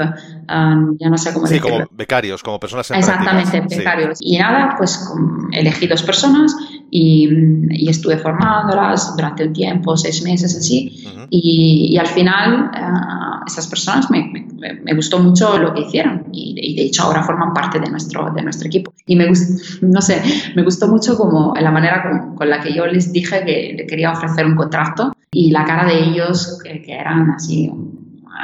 um, 0.48 0.96
ya 0.98 1.08
no 1.08 1.18
sé 1.18 1.32
cómo 1.32 1.46
Sí, 1.46 1.60
como 1.60 1.86
becarios, 1.90 2.42
como 2.42 2.58
personas 2.58 2.90
en 2.90 2.98
Exactamente, 2.98 3.60
becarios. 3.60 4.18
Y 4.20 4.38
nada, 4.38 4.74
pues 4.76 5.12
elegí 5.52 5.86
dos 5.86 6.02
personas 6.02 6.54
y, 6.90 7.28
y, 7.70 7.88
estuve 7.88 8.18
formándolas 8.18 9.14
durante 9.16 9.46
un 9.46 9.52
tiempo, 9.52 9.96
seis 9.96 10.22
meses 10.22 10.56
así, 10.56 11.04
y, 11.30 11.90
y, 11.92 11.98
al 11.98 12.06
final 12.06 12.70
uh, 12.70 13.46
esas 13.46 13.66
personas 13.66 14.10
me, 14.10 14.30
me, 14.54 14.74
me, 14.74 14.94
gustó 14.94 15.18
mucho 15.18 15.58
lo 15.58 15.72
que 15.74 15.82
hicieron 15.82 16.26
y, 16.32 16.54
y, 16.56 16.76
de 16.76 16.82
hecho 16.82 17.04
ahora 17.04 17.22
forman 17.22 17.54
parte 17.54 17.80
de 17.80 17.90
nuestro, 17.90 18.30
de 18.34 18.42
nuestro 18.42 18.66
equipo. 18.66 18.92
Y 19.06 19.16
me 19.16 19.26
gustó, 19.26 19.54
no 19.82 20.02
sé, 20.02 20.22
me 20.54 20.62
gustó 20.62 20.88
mucho 20.88 21.16
como 21.16 21.54
la 21.54 21.70
manera 21.70 22.02
con, 22.02 22.34
con 22.36 22.50
la 22.50 22.60
que 22.60 22.72
yo 22.74 22.86
les 22.86 23.12
dije 23.12 23.44
que 23.44 23.74
le 23.76 23.86
quería 23.86 24.12
ofrecer 24.12 24.46
un 24.46 24.56
contrato 24.56 25.12
y 25.30 25.50
la 25.50 25.64
cara 25.64 25.86
de 25.86 25.98
ellos, 25.98 26.58
que, 26.62 26.82
que 26.82 26.92
eran 26.92 27.30
así 27.30 27.70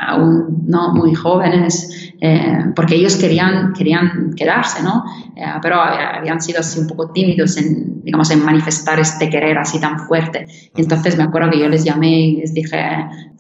aún 0.07 0.65
no 0.67 0.95
muy 0.95 1.15
jóvenes, 1.15 2.13
eh, 2.21 2.73
porque 2.75 2.97
ellos 2.97 3.17
querían, 3.17 3.73
querían 3.73 4.35
quedarse, 4.37 4.83
¿no? 4.83 5.05
Eh, 5.37 5.45
pero 5.63 5.81
habían 5.81 6.41
sido 6.41 6.61
así 6.61 6.81
un 6.81 6.87
poco 6.87 7.11
tímidos 7.11 7.57
en, 7.57 8.03
digamos, 8.03 8.31
en 8.31 8.45
manifestar 8.45 8.99
este 8.99 9.29
querer 9.31 9.59
así 9.59 9.81
tan 9.81 9.99
fuerte. 10.01 10.47
Entonces 10.77 11.17
me 11.17 11.25
acuerdo 11.25 11.51
que 11.51 11.59
yo 11.59 11.69
les 11.69 11.85
llamé 11.85 12.21
y 12.21 12.37
les 12.37 12.55
dije 12.55 12.79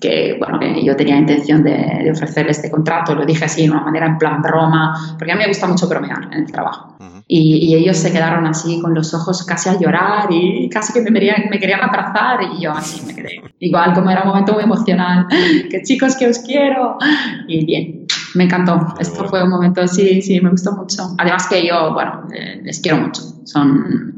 que, 0.00 0.36
bueno, 0.38 0.58
que 0.58 0.84
yo 0.84 0.96
tenía 0.96 1.16
intención 1.16 1.62
de, 1.62 2.00
de 2.04 2.10
ofrecerles 2.10 2.58
este 2.58 2.70
contrato, 2.70 3.14
lo 3.14 3.26
dije 3.26 3.44
así 3.44 3.64
de 3.64 3.70
una 3.70 3.82
manera 3.82 4.06
en 4.06 4.18
plan 4.18 4.42
broma, 4.42 5.16
porque 5.18 5.32
a 5.32 5.36
mí 5.36 5.42
me 5.42 5.48
gusta 5.48 5.66
mucho 5.66 5.88
bromear 5.88 6.28
en 6.32 6.44
el 6.44 6.52
trabajo. 6.52 6.97
Y, 7.28 7.68
y, 7.68 7.74
ellos 7.76 7.96
se 7.96 8.10
quedaron 8.10 8.46
así 8.46 8.80
con 8.80 8.92
los 8.92 9.14
ojos 9.14 9.44
casi 9.44 9.68
a 9.68 9.78
llorar 9.78 10.26
y 10.30 10.68
casi 10.68 10.92
que 10.92 11.00
me, 11.00 11.12
querían, 11.12 11.44
me 11.48 11.58
querían 11.60 11.80
abrazar 11.80 12.40
y 12.42 12.62
yo 12.62 12.72
así 12.72 13.06
me 13.06 13.14
quedé. 13.14 13.40
Igual 13.60 13.94
como 13.94 14.10
era 14.10 14.22
un 14.22 14.28
momento 14.28 14.54
muy 14.54 14.64
emocional, 14.64 15.26
que 15.70 15.82
chicos 15.82 16.16
que 16.16 16.26
os 16.26 16.38
quiero. 16.40 16.98
Y 17.46 17.64
bien, 17.64 18.06
me 18.34 18.44
encantó. 18.44 18.94
Esto 18.98 19.24
fue 19.26 19.42
un 19.44 19.50
momento, 19.50 19.86
sí, 19.86 20.22
sí, 20.22 20.40
me 20.40 20.50
gustó 20.50 20.72
mucho. 20.72 21.14
Además 21.18 21.46
que 21.48 21.66
yo, 21.66 21.92
bueno, 21.92 22.26
eh, 22.34 22.60
les 22.64 22.80
quiero 22.80 22.98
mucho. 22.98 23.22
Son 23.44 24.14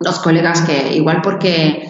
dos 0.00 0.18
colegas 0.20 0.60
que 0.62 0.96
igual 0.96 1.22
porque 1.22 1.88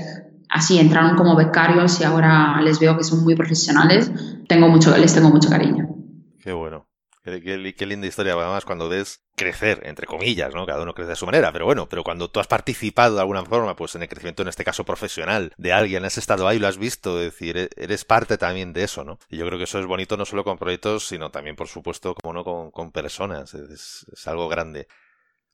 así 0.48 0.78
entraron 0.78 1.16
como 1.16 1.36
becarios 1.36 2.00
y 2.00 2.04
ahora 2.04 2.60
les 2.62 2.80
veo 2.80 2.96
que 2.96 3.04
son 3.04 3.22
muy 3.22 3.34
profesionales, 3.34 4.10
tengo 4.48 4.68
mucho, 4.68 4.96
les 4.96 5.14
tengo 5.14 5.30
mucho 5.30 5.50
cariño. 5.50 5.88
Qué 6.40 6.52
bueno. 6.52 6.87
Qué, 7.24 7.86
linda 7.86 8.06
historia, 8.06 8.34
además, 8.34 8.64
cuando 8.64 8.88
ves 8.88 9.24
crecer, 9.34 9.82
entre 9.84 10.06
comillas, 10.06 10.54
¿no? 10.54 10.66
Cada 10.66 10.82
uno 10.82 10.94
crece 10.94 11.12
a 11.12 11.16
su 11.16 11.26
manera, 11.26 11.52
pero 11.52 11.64
bueno, 11.64 11.88
pero 11.88 12.02
cuando 12.02 12.30
tú 12.30 12.40
has 12.40 12.46
participado 12.46 13.16
de 13.16 13.20
alguna 13.20 13.44
forma, 13.44 13.76
pues 13.76 13.94
en 13.94 14.02
el 14.02 14.08
crecimiento, 14.08 14.42
en 14.42 14.48
este 14.48 14.64
caso 14.64 14.84
profesional, 14.84 15.52
de 15.56 15.72
alguien, 15.72 16.04
has 16.04 16.18
estado 16.18 16.48
ahí, 16.48 16.58
lo 16.58 16.68
has 16.68 16.78
visto, 16.78 17.18
es 17.20 17.32
decir, 17.32 17.56
e-, 17.56 17.70
eres 17.76 18.04
parte 18.04 18.38
también 18.38 18.72
de 18.72 18.84
eso, 18.84 19.04
¿no? 19.04 19.18
Y 19.28 19.36
yo 19.36 19.46
creo 19.46 19.58
que 19.58 19.64
eso 19.64 19.78
es 19.78 19.86
bonito 19.86 20.16
no 20.16 20.24
solo 20.24 20.44
con 20.44 20.58
proyectos, 20.58 21.06
sino 21.06 21.30
también, 21.30 21.56
por 21.56 21.68
supuesto, 21.68 22.14
como 22.14 22.32
no, 22.32 22.44
con, 22.44 22.70
con 22.70 22.92
personas, 22.92 23.54
es, 23.54 24.06
es 24.12 24.28
algo 24.28 24.48
grande. 24.48 24.88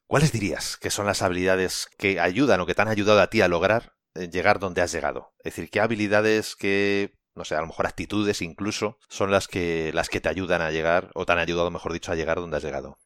¿Cuáles 0.06 0.33
dirías 0.33 0.76
que 0.76 0.90
son 0.90 1.06
las 1.06 1.23
habilidades 1.23 1.88
que 1.99 2.21
ayudan 2.21 2.61
o 2.61 2.66
que 2.66 2.75
te 2.75 2.83
han 2.83 2.88
ayudado 2.88 3.21
a 3.21 3.28
ti 3.28 3.40
a 3.40 3.49
lograr 3.49 3.94
eh, 4.14 4.28
llegar 4.28 4.59
donde 4.59 4.83
has 4.83 4.92
llegado? 4.92 5.33
Es 5.38 5.56
decir, 5.56 5.71
¿qué 5.71 5.80
habilidades, 5.80 6.56
qué 6.56 7.14
no 7.36 7.44
sé, 7.44 7.56
a 7.56 7.60
lo 7.60 7.66
mejor 7.66 7.86
actitudes 7.86 8.42
incluso, 8.42 8.98
son 9.08 9.30
las 9.30 9.48
que, 9.48 9.90
las 9.94 10.08
que 10.08 10.20
te 10.20 10.28
ayudan 10.28 10.62
a 10.62 10.70
llegar, 10.70 11.10
o 11.14 11.24
te 11.24 11.32
han 11.32 11.38
ayudado, 11.38 11.70
mejor 11.70 11.92
dicho, 11.92 12.12
a 12.12 12.14
llegar 12.14 12.38
donde 12.38 12.56
has 12.56 12.64
llegado? 12.64 12.98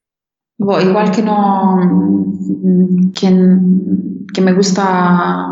Igual 0.58 1.10
que 1.12 1.22
no, 1.22 1.78
que, 3.14 3.58
que 4.34 4.40
me 4.40 4.52
gusta 4.52 5.46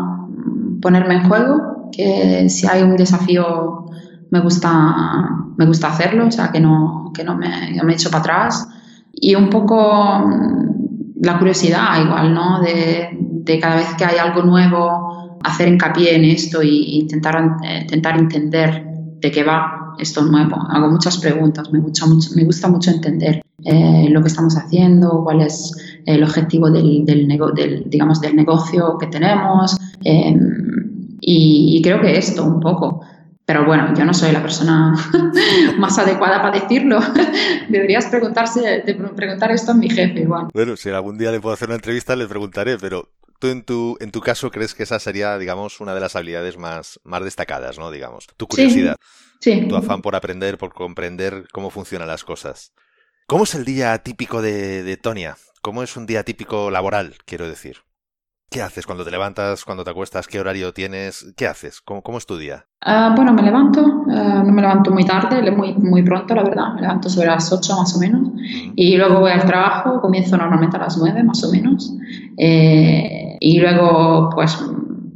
ponerme 0.81 1.15
en 1.15 1.29
juego, 1.29 1.89
que 1.91 2.49
si 2.49 2.67
hay 2.67 2.83
un 2.83 2.97
desafío 2.97 3.85
me 4.31 4.41
gusta, 4.41 4.69
me 5.57 5.65
gusta 5.65 5.87
hacerlo, 5.87 6.27
o 6.27 6.31
sea, 6.31 6.51
que 6.51 6.59
no, 6.59 7.11
que 7.13 7.23
no 7.23 7.35
me, 7.35 7.81
me 7.83 7.93
echo 7.93 8.09
para 8.09 8.19
atrás. 8.19 8.67
Y 9.13 9.35
un 9.35 9.49
poco 9.49 10.29
la 11.21 11.39
curiosidad 11.39 12.03
igual, 12.03 12.33
¿no? 12.33 12.61
De, 12.61 13.17
de 13.19 13.59
cada 13.59 13.77
vez 13.77 13.93
que 13.97 14.05
hay 14.05 14.17
algo 14.17 14.43
nuevo, 14.43 15.06
hacer 15.43 15.67
hincapié 15.67 16.15
en 16.15 16.25
esto 16.25 16.61
e 16.61 16.67
intentar, 16.67 17.57
eh, 17.63 17.81
intentar 17.81 18.17
entender 18.17 18.83
de 19.19 19.31
qué 19.31 19.43
va 19.43 19.95
esto 19.97 20.21
nuevo. 20.23 20.55
Hago 20.69 20.89
muchas 20.89 21.17
preguntas, 21.17 21.71
me 21.71 21.79
gusta 21.79 22.05
mucho, 22.05 22.29
me 22.35 22.43
gusta 22.43 22.67
mucho 22.67 22.91
entender 22.91 23.41
eh, 23.63 24.07
lo 24.09 24.21
que 24.21 24.27
estamos 24.27 24.55
haciendo, 24.55 25.23
cuál 25.23 25.41
es 25.41 25.73
el 26.05 26.23
objetivo 26.23 26.69
del, 26.69 27.05
del, 27.05 27.83
digamos, 27.87 28.21
del 28.21 28.35
negocio 28.35 28.97
que 28.97 29.07
tenemos 29.07 29.77
eh, 30.03 30.35
y, 31.19 31.81
creo 31.83 31.99
que 32.01 32.17
esto 32.17 32.45
un 32.45 32.59
poco. 32.59 33.01
Pero 33.45 33.65
bueno, 33.65 33.93
yo 33.95 34.03
no 34.03 34.13
soy 34.13 34.33
la 34.33 34.41
persona 34.41 34.93
más 35.77 35.97
adecuada 35.97 36.41
para 36.41 36.59
decirlo. 36.59 36.99
Deberías 37.69 38.07
preguntarse, 38.07 38.83
preguntar 39.15 39.51
esto 39.51 39.71
a 39.71 39.73
mi 39.73 39.89
jefe 39.89 40.21
igual. 40.21 40.47
Bueno, 40.53 40.75
si 40.75 40.89
algún 40.89 41.17
día 41.17 41.31
le 41.31 41.39
puedo 41.39 41.53
hacer 41.53 41.69
una 41.69 41.75
entrevista 41.75 42.15
le 42.15 42.27
preguntaré, 42.27 42.77
pero 42.77 43.07
tú 43.39 43.47
en 43.47 43.63
tu, 43.63 43.97
en 43.99 44.11
tu 44.11 44.21
caso 44.21 44.51
crees 44.51 44.73
que 44.73 44.83
esa 44.83 44.99
sería, 44.99 45.37
digamos, 45.37 45.79
una 45.79 45.93
de 45.93 45.99
las 45.99 46.15
habilidades 46.15 46.57
más, 46.57 46.99
más 47.03 47.23
destacadas, 47.23 47.77
¿no? 47.77 47.91
Digamos, 47.91 48.27
tu 48.37 48.47
curiosidad, 48.47 48.97
sí, 49.39 49.53
sí. 49.53 49.67
tu 49.67 49.75
afán 49.75 50.01
por 50.01 50.15
aprender, 50.15 50.57
por 50.57 50.73
comprender 50.73 51.47
cómo 51.51 51.69
funcionan 51.69 52.07
las 52.07 52.23
cosas. 52.23 52.73
¿Cómo 53.27 53.43
es 53.43 53.55
el 53.55 53.65
día 53.65 53.97
típico 53.99 54.41
de, 54.41 54.83
de 54.83 54.97
Tonia? 54.97 55.37
¿Cómo 55.61 55.83
es 55.83 55.97
un 55.97 56.05
día 56.05 56.23
típico 56.23 56.71
laboral, 56.71 57.17
quiero 57.25 57.47
decir? 57.47 57.86
¿Qué 58.49 58.61
haces 58.61 58.85
cuando 58.85 59.03
te 59.03 59.11
levantas, 59.11 59.65
cuando 59.65 59.83
te 59.83 59.89
acuestas? 59.89 60.25
¿Qué 60.25 60.39
horario 60.39 60.73
tienes? 60.73 61.33
¿Qué 61.35 61.47
haces? 61.47 61.81
¿Cómo, 61.81 62.01
cómo 62.01 62.17
es 62.17 62.25
tu 62.25 62.37
día? 62.37 62.65
Uh, 62.85 63.13
bueno, 63.13 63.33
me 63.33 63.41
levanto, 63.41 63.81
uh, 63.81 64.05
no 64.07 64.51
me 64.53 64.61
levanto 64.61 64.89
muy 64.89 65.03
tarde, 65.03 65.51
muy, 65.51 65.73
muy 65.73 66.01
pronto, 66.01 66.33
la 66.33 66.43
verdad. 66.43 66.73
Me 66.75 66.81
levanto 66.81 67.09
sobre 67.09 67.27
las 67.27 67.51
8 67.51 67.75
más 67.75 67.93
o 67.97 67.99
menos. 67.99 68.29
Y 68.75 68.95
luego 68.95 69.19
voy 69.19 69.31
al 69.31 69.43
trabajo, 69.43 69.99
comienzo 69.99 70.37
normalmente 70.37 70.77
a 70.77 70.79
las 70.79 70.97
9 70.97 71.23
más 71.23 71.43
o 71.43 71.51
menos. 71.51 71.93
Eh, 72.37 73.35
y 73.41 73.59
luego, 73.59 74.29
pues, 74.33 74.57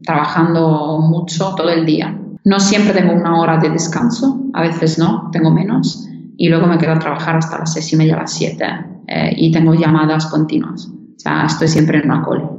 trabajando 0.03 0.99
mucho 0.99 1.55
todo 1.55 1.69
el 1.69 1.85
día. 1.85 2.13
No 2.43 2.59
siempre 2.59 2.93
tengo 2.93 3.13
una 3.13 3.39
hora 3.39 3.59
de 3.59 3.69
descanso, 3.69 4.41
a 4.53 4.61
veces 4.61 4.99
no, 4.99 5.29
tengo 5.31 5.51
menos. 5.51 6.05
Y 6.35 6.49
luego 6.49 6.67
me 6.67 6.77
quedo 6.77 6.91
a 6.91 6.99
trabajar 6.99 7.37
hasta 7.37 7.59
las 7.59 7.71
6 7.75 7.93
y 7.93 7.95
media, 7.95 8.17
las 8.17 8.33
7. 8.33 8.65
Eh, 9.07 9.33
y 9.37 9.51
tengo 9.53 9.73
llamadas 9.73 10.25
continuas. 10.25 10.91
O 11.21 11.23
sea, 11.23 11.45
estoy 11.45 11.67
siempre 11.67 11.99
en 11.99 12.09
una 12.09 12.25
call. 12.25 12.49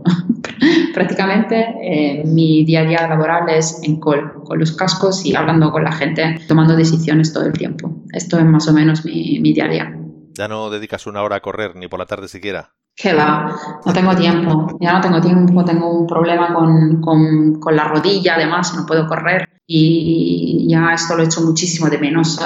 Prácticamente 0.95 1.75
eh, 1.83 2.23
mi 2.25 2.64
día 2.64 2.83
a 2.83 2.85
día 2.85 3.09
laboral 3.09 3.49
es 3.49 3.81
en 3.83 3.99
call, 3.99 4.35
con 4.45 4.57
los 4.57 4.71
cascos 4.71 5.26
y 5.26 5.35
hablando 5.35 5.73
con 5.73 5.83
la 5.83 5.90
gente, 5.90 6.38
tomando 6.47 6.76
decisiones 6.76 7.33
todo 7.33 7.47
el 7.47 7.54
tiempo. 7.54 8.04
Esto 8.12 8.38
es 8.38 8.45
más 8.45 8.69
o 8.69 8.73
menos 8.73 9.04
mi, 9.04 9.40
mi 9.40 9.52
día 9.52 9.64
a 9.64 9.69
día. 9.69 9.99
¿Ya 10.35 10.47
no 10.47 10.71
dedicas 10.71 11.09
una 11.09 11.23
hora 11.23 11.37
a 11.37 11.40
correr 11.40 11.75
ni 11.75 11.88
por 11.88 11.99
la 11.99 12.07
tarde 12.07 12.28
siquiera? 12.28 12.71
Que 12.95 13.14
va, 13.14 13.52
no 13.85 13.92
tengo 13.92 14.14
tiempo, 14.14 14.78
ya 14.81 14.92
no 14.92 15.00
tengo 15.00 15.21
tiempo, 15.21 15.64
tengo 15.64 15.99
un 15.99 16.07
problema 16.07 16.54
con, 16.54 17.00
con, 17.00 17.59
con, 17.59 17.75
la 17.75 17.88
rodilla, 17.88 18.37
además, 18.37 18.76
no 18.76 18.87
puedo 18.87 19.09
correr 19.09 19.51
y 19.66 20.66
ya 20.69 20.92
esto 20.92 21.16
lo 21.16 21.23
he 21.23 21.26
hecho 21.26 21.40
muchísimo 21.42 21.88
de 21.88 21.99
menos. 21.99 22.40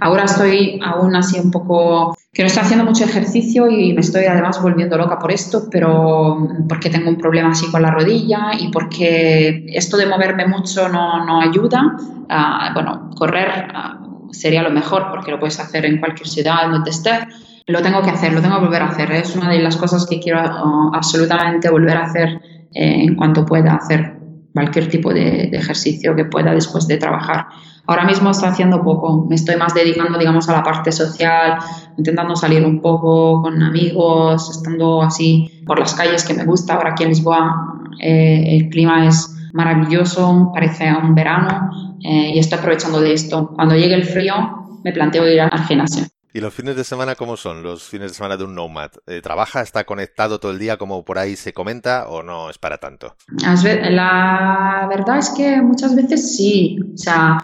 Ahora 0.00 0.24
estoy 0.24 0.78
aún 0.84 1.14
así 1.16 1.38
un 1.38 1.50
poco, 1.50 2.16
que 2.32 2.42
no 2.42 2.48
estoy 2.48 2.62
haciendo 2.62 2.84
mucho 2.84 3.04
ejercicio 3.04 3.70
y 3.70 3.92
me 3.92 4.00
estoy 4.00 4.24
además 4.24 4.60
volviendo 4.60 4.96
loca 4.98 5.18
por 5.18 5.32
esto, 5.32 5.68
pero 5.70 6.48
porque 6.68 6.90
tengo 6.90 7.08
un 7.08 7.16
problema 7.16 7.50
así 7.50 7.70
con 7.70 7.82
la 7.82 7.90
rodilla 7.90 8.50
y 8.58 8.70
porque 8.70 9.66
esto 9.68 9.96
de 9.96 10.06
moverme 10.06 10.46
mucho 10.46 10.88
no, 10.88 11.24
no 11.24 11.40
ayuda. 11.40 11.96
Uh, 12.28 12.74
bueno, 12.74 13.10
correr 13.16 13.68
uh, 13.72 14.32
sería 14.32 14.62
lo 14.62 14.70
mejor 14.70 15.06
porque 15.10 15.30
lo 15.30 15.38
puedes 15.38 15.58
hacer 15.60 15.86
en 15.86 15.98
cualquier 15.98 16.28
ciudad 16.28 16.68
donde 16.70 16.90
estés 16.90 17.26
lo 17.68 17.82
tengo 17.82 18.00
que 18.02 18.10
hacer, 18.10 18.32
lo 18.32 18.40
tengo 18.40 18.56
que 18.56 18.66
volver 18.66 18.82
a 18.82 18.88
hacer. 18.88 19.10
Es 19.12 19.34
una 19.34 19.50
de 19.50 19.58
las 19.58 19.76
cosas 19.76 20.06
que 20.06 20.20
quiero 20.20 20.40
uh, 20.40 20.94
absolutamente 20.94 21.68
volver 21.68 21.96
a 21.96 22.04
hacer 22.04 22.40
eh, 22.72 23.02
en 23.02 23.16
cuanto 23.16 23.44
pueda 23.44 23.74
hacer 23.74 24.25
cualquier 24.56 24.88
tipo 24.88 25.12
de, 25.12 25.50
ejercicio 25.52 26.16
que 26.16 26.24
pueda 26.24 26.54
después 26.54 26.88
de 26.88 26.96
trabajar. 26.96 27.48
Ahora 27.86 28.04
mismo 28.06 28.30
estoy 28.30 28.48
haciendo 28.48 28.82
poco, 28.82 29.26
me 29.28 29.34
estoy 29.34 29.56
más 29.56 29.74
dedicando, 29.74 30.18
digamos, 30.18 30.48
a 30.48 30.52
la 30.52 30.62
parte 30.62 30.90
social, 30.90 31.58
intentando 31.98 32.34
salir 32.34 32.64
un 32.64 32.80
poco 32.80 33.42
con 33.42 33.62
amigos, 33.62 34.48
estando 34.50 35.02
así 35.02 35.62
por 35.66 35.78
las 35.78 35.92
calles 35.92 36.24
que 36.24 36.32
me 36.32 36.46
gusta. 36.46 36.74
Ahora 36.74 36.92
aquí 36.92 37.02
en 37.02 37.10
Lisboa 37.10 37.80
eh, 38.00 38.56
el 38.56 38.70
clima 38.70 39.06
es 39.06 39.30
maravilloso, 39.52 40.50
parece 40.54 40.90
un 40.90 41.14
verano 41.14 41.98
eh, 42.02 42.32
y 42.34 42.38
estoy 42.38 42.58
aprovechando 42.58 42.98
de 43.02 43.12
esto. 43.12 43.50
Cuando 43.54 43.74
llegue 43.74 43.94
el 43.94 44.04
frío, 44.04 44.34
me 44.82 44.92
planteo 44.92 45.28
ir 45.28 45.42
al 45.42 45.64
gimnasio. 45.64 46.04
¿Y 46.36 46.40
los 46.40 46.52
fines 46.52 46.76
de 46.76 46.84
semana 46.84 47.14
cómo 47.14 47.34
son 47.38 47.62
los 47.62 47.84
fines 47.84 48.10
de 48.10 48.14
semana 48.14 48.36
de 48.36 48.44
un 48.44 48.54
nomad? 48.54 48.90
Eh, 49.06 49.22
¿Trabaja, 49.22 49.62
está 49.62 49.84
conectado 49.84 50.38
todo 50.38 50.52
el 50.52 50.58
día 50.58 50.76
como 50.76 51.02
por 51.02 51.18
ahí 51.18 51.34
se 51.34 51.54
comenta 51.54 52.08
o 52.08 52.22
no 52.22 52.50
es 52.50 52.58
para 52.58 52.76
tanto? 52.76 53.16
La 53.40 54.86
verdad 54.86 55.16
es 55.16 55.30
que 55.30 55.62
muchas 55.62 55.96
veces 55.96 56.36
sí. 56.36 56.78
O 56.92 56.98
sea, 56.98 57.38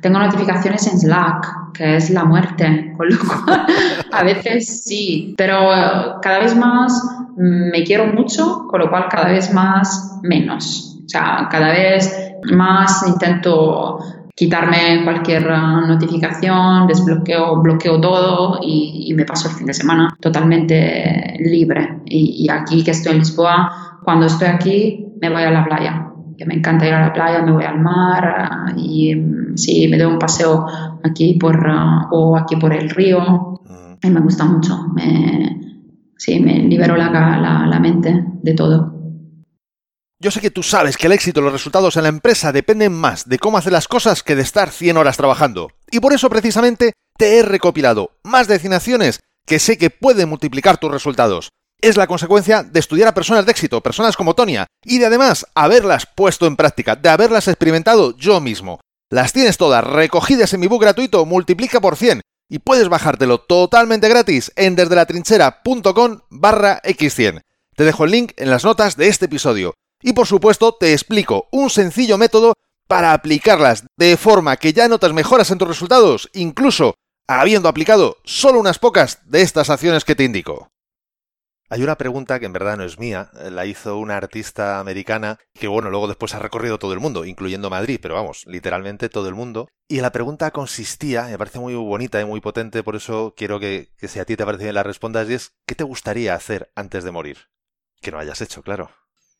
tengo 0.00 0.18
notificaciones 0.18 0.86
en 0.86 0.98
Slack, 0.98 1.74
que 1.74 1.96
es 1.96 2.08
la 2.08 2.24
muerte, 2.24 2.94
con 2.96 3.10
lo 3.10 3.18
cual 3.18 3.66
a 4.12 4.22
veces 4.22 4.82
sí, 4.82 5.34
pero 5.36 6.18
cada 6.22 6.38
vez 6.38 6.56
más 6.56 7.02
me 7.36 7.84
quiero 7.84 8.06
mucho, 8.06 8.66
con 8.70 8.80
lo 8.80 8.88
cual 8.88 9.08
cada 9.10 9.28
vez 9.28 9.52
más 9.52 10.20
menos. 10.22 10.96
O 11.04 11.08
sea, 11.10 11.48
cada 11.50 11.68
vez 11.68 12.32
más 12.50 13.06
intento 13.06 13.98
quitarme 14.38 15.02
cualquier 15.02 15.50
ah, 15.50 15.84
notificación, 15.84 16.86
desbloqueo, 16.86 17.60
bloqueo 17.60 18.00
todo 18.00 18.60
y, 18.62 19.12
me 19.16 19.24
paso 19.24 19.48
el 19.48 19.54
fin 19.56 19.66
de 19.66 19.74
semana 19.74 20.16
totalmente 20.20 21.36
libre. 21.40 22.02
Y, 22.06 22.48
aquí 22.48 22.84
que 22.84 22.92
estoy 22.92 23.12
en 23.12 23.18
Lisboa, 23.18 23.98
cuando 24.04 24.26
estoy 24.26 24.46
aquí 24.46 25.06
me 25.20 25.28
voy 25.28 25.42
a 25.42 25.50
la 25.50 25.64
playa, 25.64 26.06
que 26.36 26.46
me 26.46 26.54
encanta 26.54 26.86
ir 26.86 26.94
a 26.94 27.06
la 27.06 27.12
playa, 27.12 27.42
me 27.42 27.50
voy 27.50 27.64
al 27.64 27.80
mar 27.80 28.24
ah, 28.38 28.72
y 28.76 29.12
mm, 29.16 29.56
sí, 29.56 29.88
me 29.88 29.98
doy 29.98 30.12
un 30.12 30.20
paseo 30.20 30.66
aquí 31.02 31.34
por, 31.34 31.60
ah, 31.68 32.06
o 32.12 32.36
aquí 32.36 32.54
por 32.54 32.72
el 32.72 32.90
río 32.90 33.60
y 34.00 34.08
me 34.08 34.20
gusta 34.20 34.44
mucho. 34.44 34.86
Me, 34.94 35.82
sí, 36.16 36.38
me 36.38 36.60
libero 36.60 36.96
la, 36.96 37.10
la, 37.10 37.66
la 37.66 37.80
mente 37.80 38.24
de 38.40 38.54
todo. 38.54 38.97
Yo 40.20 40.32
sé 40.32 40.40
que 40.40 40.50
tú 40.50 40.64
sabes 40.64 40.96
que 40.96 41.06
el 41.06 41.12
éxito 41.12 41.38
y 41.38 41.44
los 41.44 41.52
resultados 41.52 41.96
en 41.96 42.02
la 42.02 42.08
empresa 42.08 42.50
dependen 42.50 42.92
más 42.92 43.28
de 43.28 43.38
cómo 43.38 43.56
hacer 43.56 43.72
las 43.72 43.86
cosas 43.86 44.24
que 44.24 44.34
de 44.34 44.42
estar 44.42 44.70
100 44.70 44.96
horas 44.96 45.16
trabajando. 45.16 45.70
Y 45.92 46.00
por 46.00 46.12
eso 46.12 46.28
precisamente 46.28 46.92
te 47.16 47.38
he 47.38 47.42
recopilado 47.44 48.10
más 48.24 48.48
destinaciones 48.48 49.20
que 49.46 49.60
sé 49.60 49.78
que 49.78 49.90
pueden 49.90 50.28
multiplicar 50.28 50.78
tus 50.78 50.90
resultados. 50.90 51.50
Es 51.80 51.96
la 51.96 52.08
consecuencia 52.08 52.64
de 52.64 52.80
estudiar 52.80 53.06
a 53.06 53.14
personas 53.14 53.46
de 53.46 53.52
éxito, 53.52 53.80
personas 53.80 54.16
como 54.16 54.34
Tonia, 54.34 54.66
y 54.84 54.98
de 54.98 55.06
además 55.06 55.46
haberlas 55.54 56.06
puesto 56.06 56.48
en 56.48 56.56
práctica, 56.56 56.96
de 56.96 57.10
haberlas 57.10 57.46
experimentado 57.46 58.16
yo 58.16 58.40
mismo. 58.40 58.80
Las 59.10 59.32
tienes 59.32 59.56
todas 59.56 59.84
recogidas 59.84 60.52
en 60.52 60.58
mi 60.58 60.66
book 60.66 60.82
gratuito 60.82 61.24
Multiplica 61.26 61.80
por 61.80 61.94
100 61.94 62.22
y 62.50 62.58
puedes 62.58 62.88
bajártelo 62.88 63.38
totalmente 63.38 64.08
gratis 64.08 64.50
en 64.56 64.74
desdelatrinchera.com 64.74 66.22
barra 66.28 66.82
x100. 66.82 67.42
Te 67.76 67.84
dejo 67.84 68.04
el 68.04 68.10
link 68.10 68.32
en 68.36 68.50
las 68.50 68.64
notas 68.64 68.96
de 68.96 69.06
este 69.06 69.26
episodio. 69.26 69.74
Y 70.02 70.12
por 70.12 70.26
supuesto 70.26 70.72
te 70.72 70.92
explico 70.92 71.48
un 71.50 71.70
sencillo 71.70 72.18
método 72.18 72.54
para 72.86 73.12
aplicarlas 73.12 73.84
de 73.96 74.16
forma 74.16 74.56
que 74.56 74.72
ya 74.72 74.88
notas 74.88 75.12
mejoras 75.12 75.50
en 75.50 75.58
tus 75.58 75.68
resultados, 75.68 76.30
incluso 76.32 76.94
habiendo 77.28 77.68
aplicado 77.68 78.16
solo 78.24 78.58
unas 78.58 78.78
pocas 78.78 79.20
de 79.26 79.42
estas 79.42 79.70
acciones 79.70 80.04
que 80.04 80.14
te 80.14 80.24
indico. 80.24 80.70
Hay 81.70 81.82
una 81.82 81.98
pregunta 81.98 82.40
que 82.40 82.46
en 82.46 82.54
verdad 82.54 82.78
no 82.78 82.84
es 82.84 82.98
mía, 82.98 83.30
la 83.50 83.66
hizo 83.66 83.98
una 83.98 84.16
artista 84.16 84.80
americana 84.80 85.38
que 85.52 85.68
bueno, 85.68 85.90
luego 85.90 86.08
después 86.08 86.34
ha 86.34 86.38
recorrido 86.38 86.78
todo 86.78 86.94
el 86.94 87.00
mundo, 87.00 87.26
incluyendo 87.26 87.68
Madrid, 87.68 87.98
pero 88.00 88.14
vamos, 88.14 88.44
literalmente 88.46 89.10
todo 89.10 89.28
el 89.28 89.34
mundo. 89.34 89.68
Y 89.86 90.00
la 90.00 90.10
pregunta 90.10 90.50
consistía, 90.50 91.24
me 91.24 91.36
parece 91.36 91.58
muy 91.58 91.74
bonita 91.74 92.22
y 92.22 92.24
muy 92.24 92.40
potente, 92.40 92.82
por 92.82 92.96
eso 92.96 93.34
quiero 93.36 93.60
que, 93.60 93.90
que 93.98 94.08
si 94.08 94.18
a 94.18 94.24
ti 94.24 94.34
te 94.34 94.46
parece 94.46 94.64
bien 94.64 94.76
la 94.76 94.82
respondas, 94.82 95.28
y 95.28 95.34
es 95.34 95.52
¿qué 95.66 95.74
te 95.74 95.84
gustaría 95.84 96.34
hacer 96.34 96.72
antes 96.74 97.04
de 97.04 97.10
morir? 97.10 97.36
Que 98.00 98.12
no 98.12 98.18
hayas 98.18 98.40
hecho, 98.40 98.62
claro. 98.62 98.90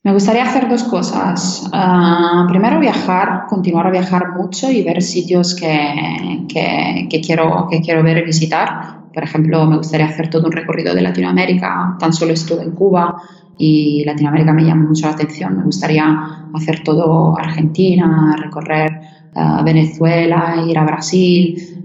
Me 0.04 0.12
gustaría 0.12 0.44
hacer 0.44 0.68
dos 0.68 0.84
cosas. 0.84 1.68
Ah, 1.72 2.46
primero, 2.48 2.78
viajar, 2.78 3.46
continuar 3.48 3.88
a 3.88 3.90
viajar 3.90 4.32
mucho 4.36 4.70
y 4.70 4.82
ver 4.82 5.02
sitios 5.02 5.56
que, 5.56 6.46
que, 6.48 7.20
quiero, 7.20 7.66
que 7.68 7.80
quiero 7.80 8.02
ver 8.04 8.18
y 8.18 8.22
visitar. 8.22 9.08
Por 9.12 9.24
ejemplo, 9.24 9.66
me 9.66 9.76
gustaría 9.76 10.06
hacer 10.06 10.30
todo 10.30 10.46
un 10.46 10.52
recorrido 10.52 10.94
de 10.94 11.02
Latinoamérica. 11.02 11.96
Tan 11.98 12.12
solo 12.12 12.32
estuve 12.32 12.62
en 12.62 12.70
Cuba 12.72 13.20
y 13.58 14.04
Latinoamérica 14.04 14.52
me 14.52 14.64
llama 14.64 14.86
mucho 14.88 15.08
la 15.08 15.14
atención. 15.14 15.58
Me 15.58 15.64
gustaría 15.64 16.06
hacer 16.54 16.84
todo 16.84 17.36
Argentina, 17.36 18.36
recorrer 18.40 19.00
ah, 19.34 19.62
Venezuela, 19.64 20.64
ir 20.64 20.78
a 20.78 20.84
Brasil. 20.84 21.77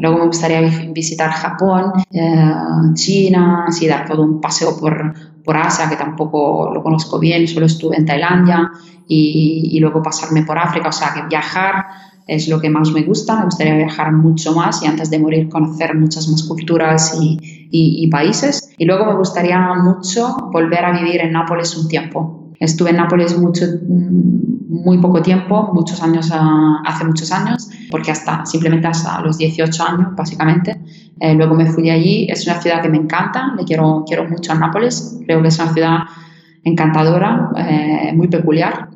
Luego 0.00 0.18
me 0.18 0.26
gustaría 0.26 0.60
visitar 0.92 1.30
Japón, 1.30 1.92
eh, 2.10 2.54
China, 2.94 3.66
así 3.68 3.86
dar 3.86 4.06
todo 4.06 4.22
un 4.22 4.40
paseo 4.40 4.76
por, 4.78 5.14
por 5.44 5.56
Asia, 5.56 5.88
que 5.88 5.96
tampoco 5.96 6.70
lo 6.72 6.82
conozco 6.82 7.18
bien, 7.18 7.46
solo 7.46 7.66
estuve 7.66 7.96
en 7.96 8.06
Tailandia 8.06 8.70
y, 9.06 9.78
luego 9.80 10.02
pasarme 10.02 10.44
por 10.44 10.58
África, 10.58 10.88
o 10.88 10.92
sea 10.92 11.12
que 11.12 11.22
viajar 11.28 11.86
es 12.26 12.48
lo 12.48 12.60
que 12.60 12.70
más 12.70 12.92
me 12.92 13.02
gusta, 13.02 13.36
me 13.36 13.44
gustaría 13.46 13.74
viajar 13.74 14.12
mucho 14.12 14.54
más 14.54 14.82
y 14.82 14.86
antes 14.86 15.10
de 15.10 15.18
morir 15.18 15.48
conocer 15.48 15.96
muchas 15.96 16.28
más 16.28 16.44
culturas 16.44 17.18
y, 17.20 17.38
y 17.70 18.06
países. 18.08 18.72
Y 18.78 18.84
luego 18.84 19.06
me 19.06 19.16
gustaría 19.16 19.58
mucho 19.74 20.36
volver 20.52 20.84
a 20.84 20.92
vivir 20.92 21.20
en 21.22 21.32
Nápoles 21.32 21.76
un 21.76 21.88
tiempo. 21.88 22.52
Estuve 22.60 22.90
en 22.90 22.96
Nápoles 22.96 23.36
mucho, 23.36 23.64
muy 24.70 24.98
poco 24.98 25.20
tiempo, 25.20 25.70
muchos 25.74 26.00
años, 26.02 26.30
hace 26.84 27.04
muchos 27.04 27.32
años, 27.32 27.68
porque 27.90 28.12
hasta 28.12 28.46
simplemente 28.46 28.86
hasta 28.86 29.20
los 29.20 29.36
18 29.36 29.84
años, 29.84 30.16
básicamente. 30.16 30.80
Eh, 31.18 31.34
luego 31.34 31.54
me 31.54 31.66
fui 31.66 31.90
allí. 31.90 32.26
Es 32.30 32.46
una 32.46 32.60
ciudad 32.60 32.80
que 32.80 32.88
me 32.88 32.98
encanta, 32.98 33.52
le 33.56 33.64
quiero, 33.64 34.04
quiero 34.06 34.28
mucho 34.28 34.52
a 34.52 34.54
Nápoles. 34.54 35.18
Creo 35.26 35.42
que 35.42 35.48
es 35.48 35.58
una 35.58 35.72
ciudad 35.72 35.98
encantadora, 36.62 37.50
eh, 37.56 38.12
muy 38.14 38.28
peculiar. 38.28 38.88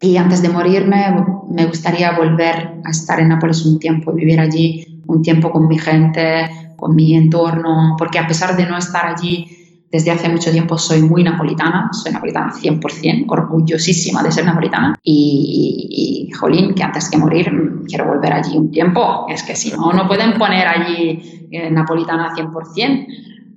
Y 0.00 0.18
antes 0.18 0.42
de 0.42 0.50
morirme, 0.50 1.24
me 1.48 1.64
gustaría 1.66 2.12
volver 2.12 2.82
a 2.84 2.90
estar 2.90 3.18
en 3.18 3.28
Nápoles 3.28 3.64
un 3.64 3.78
tiempo 3.78 4.12
vivir 4.12 4.38
allí 4.38 4.94
un 5.06 5.22
tiempo 5.22 5.50
con 5.50 5.68
mi 5.68 5.78
gente, 5.78 6.48
con 6.76 6.94
mi 6.94 7.14
entorno, 7.14 7.94
porque 7.98 8.18
a 8.18 8.26
pesar 8.26 8.56
de 8.56 8.66
no 8.66 8.76
estar 8.76 9.06
allí 9.06 9.46
desde 9.94 10.10
hace 10.10 10.28
mucho 10.28 10.50
tiempo 10.50 10.76
soy 10.76 11.02
muy 11.02 11.22
napolitana, 11.22 11.88
soy 11.92 12.10
napolitana 12.10 12.52
100%, 12.52 13.26
orgullosísima 13.28 14.24
de 14.24 14.32
ser 14.32 14.44
napolitana. 14.44 14.98
Y, 15.04 16.26
y, 16.28 16.32
jolín, 16.32 16.74
que 16.74 16.82
antes 16.82 17.08
que 17.08 17.16
morir 17.16 17.48
quiero 17.86 18.06
volver 18.06 18.32
allí 18.32 18.58
un 18.58 18.72
tiempo. 18.72 19.26
Es 19.28 19.44
que 19.44 19.54
si 19.54 19.70
no, 19.70 19.92
no 19.92 20.08
pueden 20.08 20.36
poner 20.36 20.66
allí 20.66 21.48
eh, 21.52 21.70
napolitana 21.70 22.34
100% 22.34 23.06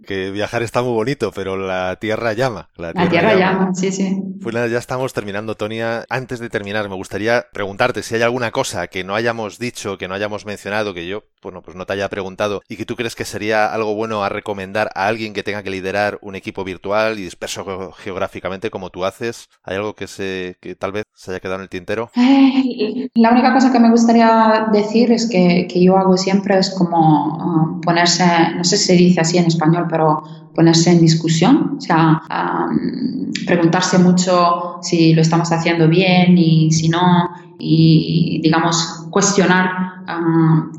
que 0.08 0.32
viajar 0.32 0.64
está 0.64 0.82
muy 0.82 0.94
bonito, 0.94 1.32
pero 1.32 1.58
la 1.58 1.98
tierra 1.98 2.34
llama. 2.34 2.70
La 2.78 2.94
tierra, 2.94 3.36
llama. 3.36 3.76
sí, 3.76 3.92
sí. 3.92 4.18
Pues 4.42 4.56
nada, 4.56 4.68
ya 4.68 4.80
estamos 4.80 5.14
terminando, 5.14 5.56
Tonia. 5.56 6.06
Antes 6.10 6.40
de 6.40 6.50
terminar, 6.50 6.90
me 6.90 6.96
gustaría 6.96 7.46
preguntarte 7.54 8.02
si 8.02 8.16
hay 8.16 8.22
alguna 8.22 8.52
cosa 8.52 8.88
que 8.88 9.04
no 9.04 9.14
hayamos 9.14 9.60
dicho, 9.60 9.98
que 9.98 10.08
no 10.08 10.16
hayamos 10.16 10.46
mencionado, 10.46 10.94
que 10.94 11.08
yo, 11.08 11.24
bueno, 11.44 11.62
pues 11.62 11.76
no 11.76 11.86
te 11.86 11.94
haya 11.94 12.10
preguntado 12.10 12.62
y 12.68 12.78
que 12.78 12.86
tú 12.86 12.96
crees 12.96 13.16
que 13.16 13.26
sería 13.26 13.72
algo 13.72 13.94
bueno 13.94 14.24
a 14.24 14.30
recomendar 14.30 14.90
a 14.96 15.08
alguien 15.08 15.34
que 15.34 15.44
tenga 15.44 15.64
que 15.64 15.70
liderar 15.70 16.18
un 16.22 16.36
equipo 16.36 16.64
virtual 16.64 17.20
y 17.20 17.24
disperso 17.24 17.92
geográficamente 17.92 18.70
como 18.70 18.90
tú 18.90 19.06
haces. 19.06 19.50
¿Hay 19.64 19.76
algo 19.76 19.94
que 19.94 20.08
se, 20.08 20.58
que 20.62 20.76
tal 20.76 20.94
vez 20.94 21.04
se 21.14 21.32
haya 21.32 21.40
quedado 21.40 21.58
en 21.58 21.64
el 21.64 21.70
tintero? 21.70 22.10
Eh, 22.16 23.10
la 23.16 23.32
única 23.32 23.54
cosa 23.54 23.72
que 23.72 23.80
me 23.80 23.90
gustaría 23.90 24.68
decir 24.72 25.12
es 25.12 25.30
que, 25.30 25.68
que 25.70 25.84
yo 25.84 25.98
hago 25.98 26.16
siempre 26.18 26.58
es 26.58 26.70
como 26.70 27.78
uh, 27.78 27.82
ponerse, 27.82 28.24
no 28.56 28.64
sé 28.64 28.78
si 28.78 28.86
se 28.86 28.94
dice 28.94 29.22
así 29.22 29.38
en 29.38 29.46
español, 29.46 29.88
pero 29.90 29.97
pero 29.98 30.22
ponerse 30.54 30.92
en 30.92 31.02
discusión, 31.02 31.78
o 31.78 31.82
sea, 31.82 32.22
preguntarse 33.48 33.98
mucho 33.98 34.78
si 34.82 35.14
lo 35.14 35.22
estamos 35.22 35.52
haciendo 35.52 35.88
bien 35.88 36.38
y 36.38 36.72
si 36.72 36.88
no, 36.88 37.30
y 37.58 38.40
digamos, 38.44 39.08
cuestionar 39.10 40.04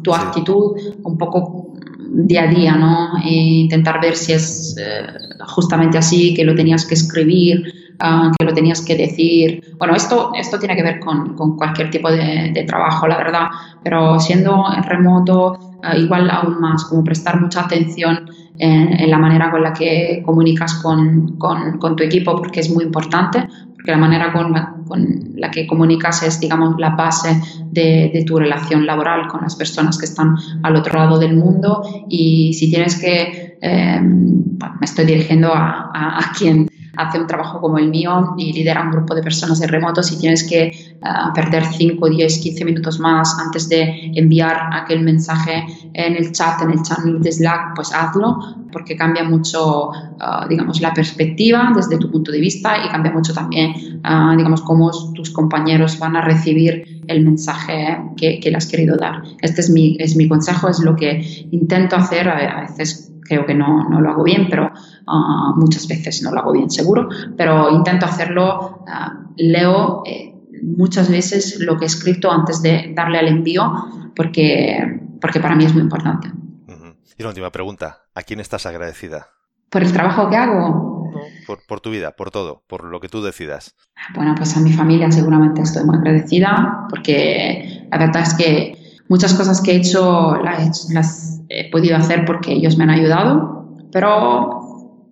tu 0.03 0.15
actitud 0.15 0.77
un 1.03 1.19
poco 1.19 1.73
día 2.11 2.45
a 2.45 2.47
día, 2.47 2.77
¿no? 2.77 3.19
E 3.25 3.35
intentar 3.67 4.01
ver 4.01 4.15
si 4.15 4.33
es 4.33 4.77
eh, 4.79 5.03
justamente 5.49 5.99
así, 5.99 6.33
que 6.35 6.45
lo 6.45 6.55
tenías 6.55 6.87
que 6.87 6.95
escribir, 6.95 7.75
que 7.99 8.45
lo 8.45 8.55
tenías 8.55 8.83
que 8.83 8.97
decir. 8.97 9.75
Bueno, 9.79 9.95
esto, 9.95 10.33
esto 10.35 10.59
tiene 10.59 10.77
que 10.77 10.83
ver 10.83 11.01
con, 11.01 11.35
con 11.35 11.57
cualquier 11.57 11.91
tipo 11.91 12.11
de, 12.11 12.53
de, 12.55 12.65
trabajo, 12.65 13.09
la 13.09 13.17
verdad, 13.17 13.49
pero 13.83 14.21
siendo 14.21 14.67
en 14.75 14.83
remoto, 14.83 15.59
eh, 15.83 15.99
igual 15.99 16.31
aún 16.31 16.61
más, 16.61 16.85
como 16.85 17.05
prestar 17.05 17.41
mucha 17.41 17.63
atención 17.63 18.31
en, 18.59 19.11
la 19.11 19.19
manera 19.19 19.51
con 19.51 19.63
la 19.63 19.73
que 19.73 20.23
comunicas 20.25 20.75
con, 20.75 21.37
con, 21.39 21.79
con, 21.79 21.97
tu 21.97 22.05
equipo, 22.05 22.37
porque 22.37 22.61
es 22.61 22.71
muy 22.71 22.85
importante, 22.85 23.49
porque 23.75 23.93
la 23.93 23.99
manera 23.99 24.33
con 24.33 24.53
la, 24.53 24.75
con 24.87 25.33
la 25.37 25.51
que 25.51 25.67
comunicas 25.67 26.23
es, 26.25 26.41
digamos, 26.41 26.75
la 26.79 26.91
base 26.91 27.41
de, 27.71 28.11
de, 28.13 28.25
tu 28.25 28.39
relación 28.39 28.87
laboral 28.87 29.29
con 29.29 29.43
las 29.43 29.55
personas 29.55 29.99
que 29.99 30.07
están 30.07 30.37
al 30.63 30.75
otro 30.75 30.99
lado 30.99 31.19
del 31.19 31.37
mundo 31.37 31.83
y 32.09 32.53
si 32.55 32.71
tienes 32.71 33.01
que, 33.01 33.59
eh, 33.61 34.01
me 34.01 34.85
estoy 34.85 35.05
dirigiendo 35.05 35.53
a, 35.53 35.91
a, 35.95 36.19
a 36.19 36.33
quien 36.37 36.69
hace 36.99 37.19
un 37.19 37.27
trabajo 37.27 37.61
como 37.61 37.79
el 37.79 37.89
mío 37.89 38.35
y 38.37 38.53
lidera 38.53 38.83
un 38.83 38.91
grupo 38.91 39.15
de 39.15 39.23
personas 39.23 39.61
en 39.63 39.69
remoto, 39.69 40.03
si 40.03 40.19
tienes 40.19 40.47
que 40.49 40.97
uh, 41.01 41.33
perder 41.33 41.65
5, 41.65 42.09
10, 42.09 42.39
15 42.39 42.65
minutos 42.65 42.99
más 42.99 43.39
antes 43.39 43.69
de 43.69 44.11
enviar 44.15 44.71
aquel 44.73 45.03
mensaje 45.03 45.65
en 45.95 46.17
el 46.17 46.33
chat, 46.33 46.61
en 46.63 46.73
el 46.73 46.83
channel 46.83 47.23
de 47.23 47.31
Slack, 47.31 47.75
pues 47.77 47.93
hazlo, 47.95 48.39
porque 48.73 48.97
cambia 48.97 49.23
mucho, 49.23 49.91
uh, 49.91 50.49
digamos, 50.49 50.81
la 50.81 50.93
perspectiva 50.93 51.73
desde 51.75 51.99
tu 51.99 52.11
punto 52.11 52.33
de 52.33 52.41
vista 52.41 52.85
y 52.85 52.89
cambia 52.89 53.13
mucho 53.13 53.33
también, 53.33 54.01
uh, 54.05 54.37
digamos, 54.37 54.63
cómo 54.63 54.91
tus 55.15 55.31
compañeros 55.31 55.99
van 56.01 56.17
a 56.17 56.21
recibir 56.21 57.03
el 57.07 57.25
mensaje 57.25 57.97
que, 58.17 58.41
que 58.41 58.51
le 58.51 58.57
has 58.57 58.67
querido 58.67 58.97
dar. 58.97 59.23
Este 59.41 59.61
es 59.61 59.71
mi, 59.71 59.97
es 60.01 60.17
mi 60.17 60.29
consejo, 60.29 60.69
es 60.69 60.81
lo 60.81 60.97
que 60.97 61.47
intento 61.53 61.95
hacer, 61.95 62.29
a 62.29 62.63
veces 62.63 63.13
creo 63.29 63.47
que 63.47 63.55
no, 63.55 63.89
no 63.89 64.01
lo 64.01 64.11
hago 64.11 64.25
bien, 64.25 64.49
pero 64.51 64.73
uh, 65.09 65.57
muchas 65.57 65.87
veces 65.89 66.23
no 66.23 66.31
lo 66.31 66.41
hago 66.41 66.53
bien 66.53 66.71
seguro, 66.71 67.09
pero 67.37 67.71
intento 67.71 68.07
hacerlo, 68.07 68.85
uh, 68.87 69.33
leo 69.37 70.03
eh, 70.07 70.35
muchas 70.63 71.11
veces 71.11 71.59
lo 71.61 71.77
que 71.77 71.85
he 71.85 71.87
escrito 71.87 72.31
antes 72.31 72.63
de 72.63 72.93
darle 72.95 73.19
al 73.19 73.29
envío, 73.29 73.73
porque, 74.15 75.01
porque 75.21 75.41
para 75.41 75.55
mí 75.55 75.65
es 75.65 75.73
muy 75.73 75.83
importante. 75.83 76.29
Uh 76.29 76.73
-huh. 76.73 76.97
Y 77.17 77.23
la 77.23 77.29
última 77.29 77.51
pregunta, 77.51 78.03
¿a 78.15 78.23
quién 78.23 78.41
estás 78.41 78.67
agradecida? 78.67 79.29
¿Por 79.71 79.83
el 79.83 79.93
trabajo 79.93 80.29
que 80.29 80.37
hago? 80.37 81.13
Por, 81.47 81.59
por, 81.67 81.81
tu 81.81 81.91
vida, 81.91 82.13
por 82.13 82.31
todo, 82.31 82.63
por 82.67 82.85
lo 82.85 83.01
que 83.01 83.09
tú 83.09 83.23
decidas. 83.23 83.75
Bueno, 84.15 84.35
pues 84.37 84.57
a 84.57 84.61
mi 84.61 84.73
familia 84.73 85.11
seguramente 85.11 85.63
estoy 85.63 85.85
muy 85.85 85.97
agradecida, 85.97 86.87
porque 86.91 87.87
la 87.91 87.99
verdad 87.99 88.23
es 88.23 88.35
que 88.35 88.79
muchas 89.09 89.35
cosas 89.35 89.61
que 89.61 89.73
he 89.73 89.77
hecho 89.77 90.37
las, 90.37 90.91
las 90.91 91.41
he 91.49 91.71
podido 91.71 91.97
hacer 91.97 92.25
porque 92.25 92.53
ellos 92.53 92.77
me 92.77 92.85
han 92.85 92.91
ayudado, 92.91 93.75
pero 93.93 94.68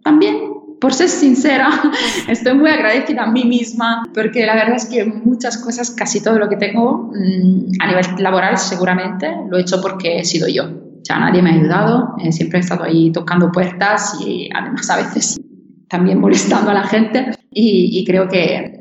también, 0.07 0.37
por 0.81 0.95
ser 0.95 1.09
sincera, 1.09 1.69
estoy 2.29 2.55
muy 2.55 2.71
agradecida 2.71 3.25
a 3.25 3.27
mí 3.27 3.45
misma 3.45 4.05
porque 4.15 4.47
la 4.47 4.55
verdad 4.55 4.77
es 4.77 4.87
que 4.87 5.05
muchas 5.05 5.59
cosas, 5.59 5.91
casi 5.91 6.23
todo 6.23 6.39
lo 6.39 6.49
que 6.49 6.55
tengo 6.57 7.11
mm, 7.13 7.73
a 7.81 7.89
nivel 7.89 8.05
laboral 8.21 8.57
seguramente 8.57 9.27
lo 9.51 9.59
he 9.59 9.63
hecho 9.63 9.83
porque 9.83 10.19
he 10.19 10.25
sido 10.25 10.47
yo. 10.47 10.63
Ya 11.03 11.19
nadie 11.19 11.43
me 11.43 11.51
ha 11.51 11.55
ayudado, 11.55 12.15
eh, 12.23 12.31
siempre 12.31 12.59
he 12.59 12.63
estado 12.63 12.85
ahí 12.85 13.11
tocando 13.11 13.51
puertas 13.51 14.17
y 14.25 14.49
además 14.55 14.89
a 14.91 14.97
veces 14.99 15.41
también 15.89 16.21
molestando 16.21 16.71
a 16.71 16.75
la 16.75 16.85
gente 16.85 17.33
y, 17.51 17.99
y 17.99 18.05
creo 18.05 18.29
que 18.29 18.77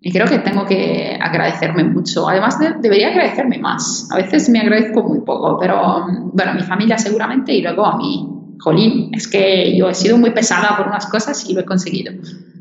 y 0.00 0.12
creo 0.12 0.26
que 0.26 0.40
tengo 0.40 0.66
que 0.66 1.16
agradecerme 1.18 1.84
mucho. 1.84 2.28
Además, 2.28 2.58
de, 2.58 2.74
debería 2.78 3.08
agradecerme 3.08 3.58
más. 3.58 4.06
A 4.12 4.16
veces 4.16 4.50
me 4.50 4.60
agradezco 4.60 5.02
muy 5.02 5.20
poco, 5.20 5.56
pero 5.58 6.04
bueno, 6.32 6.50
a 6.50 6.54
mi 6.54 6.62
familia 6.62 6.98
seguramente 6.98 7.54
y 7.54 7.62
luego 7.62 7.86
a 7.86 7.96
mí. 7.96 8.33
Jolín, 8.60 9.10
es 9.14 9.28
que 9.28 9.76
yo 9.76 9.88
he 9.88 9.94
sido 9.94 10.16
muy 10.16 10.30
pesada 10.30 10.76
por 10.76 10.88
unas 10.88 11.06
cosas 11.06 11.44
y 11.48 11.54
lo 11.54 11.60
he 11.60 11.64
conseguido. 11.64 12.12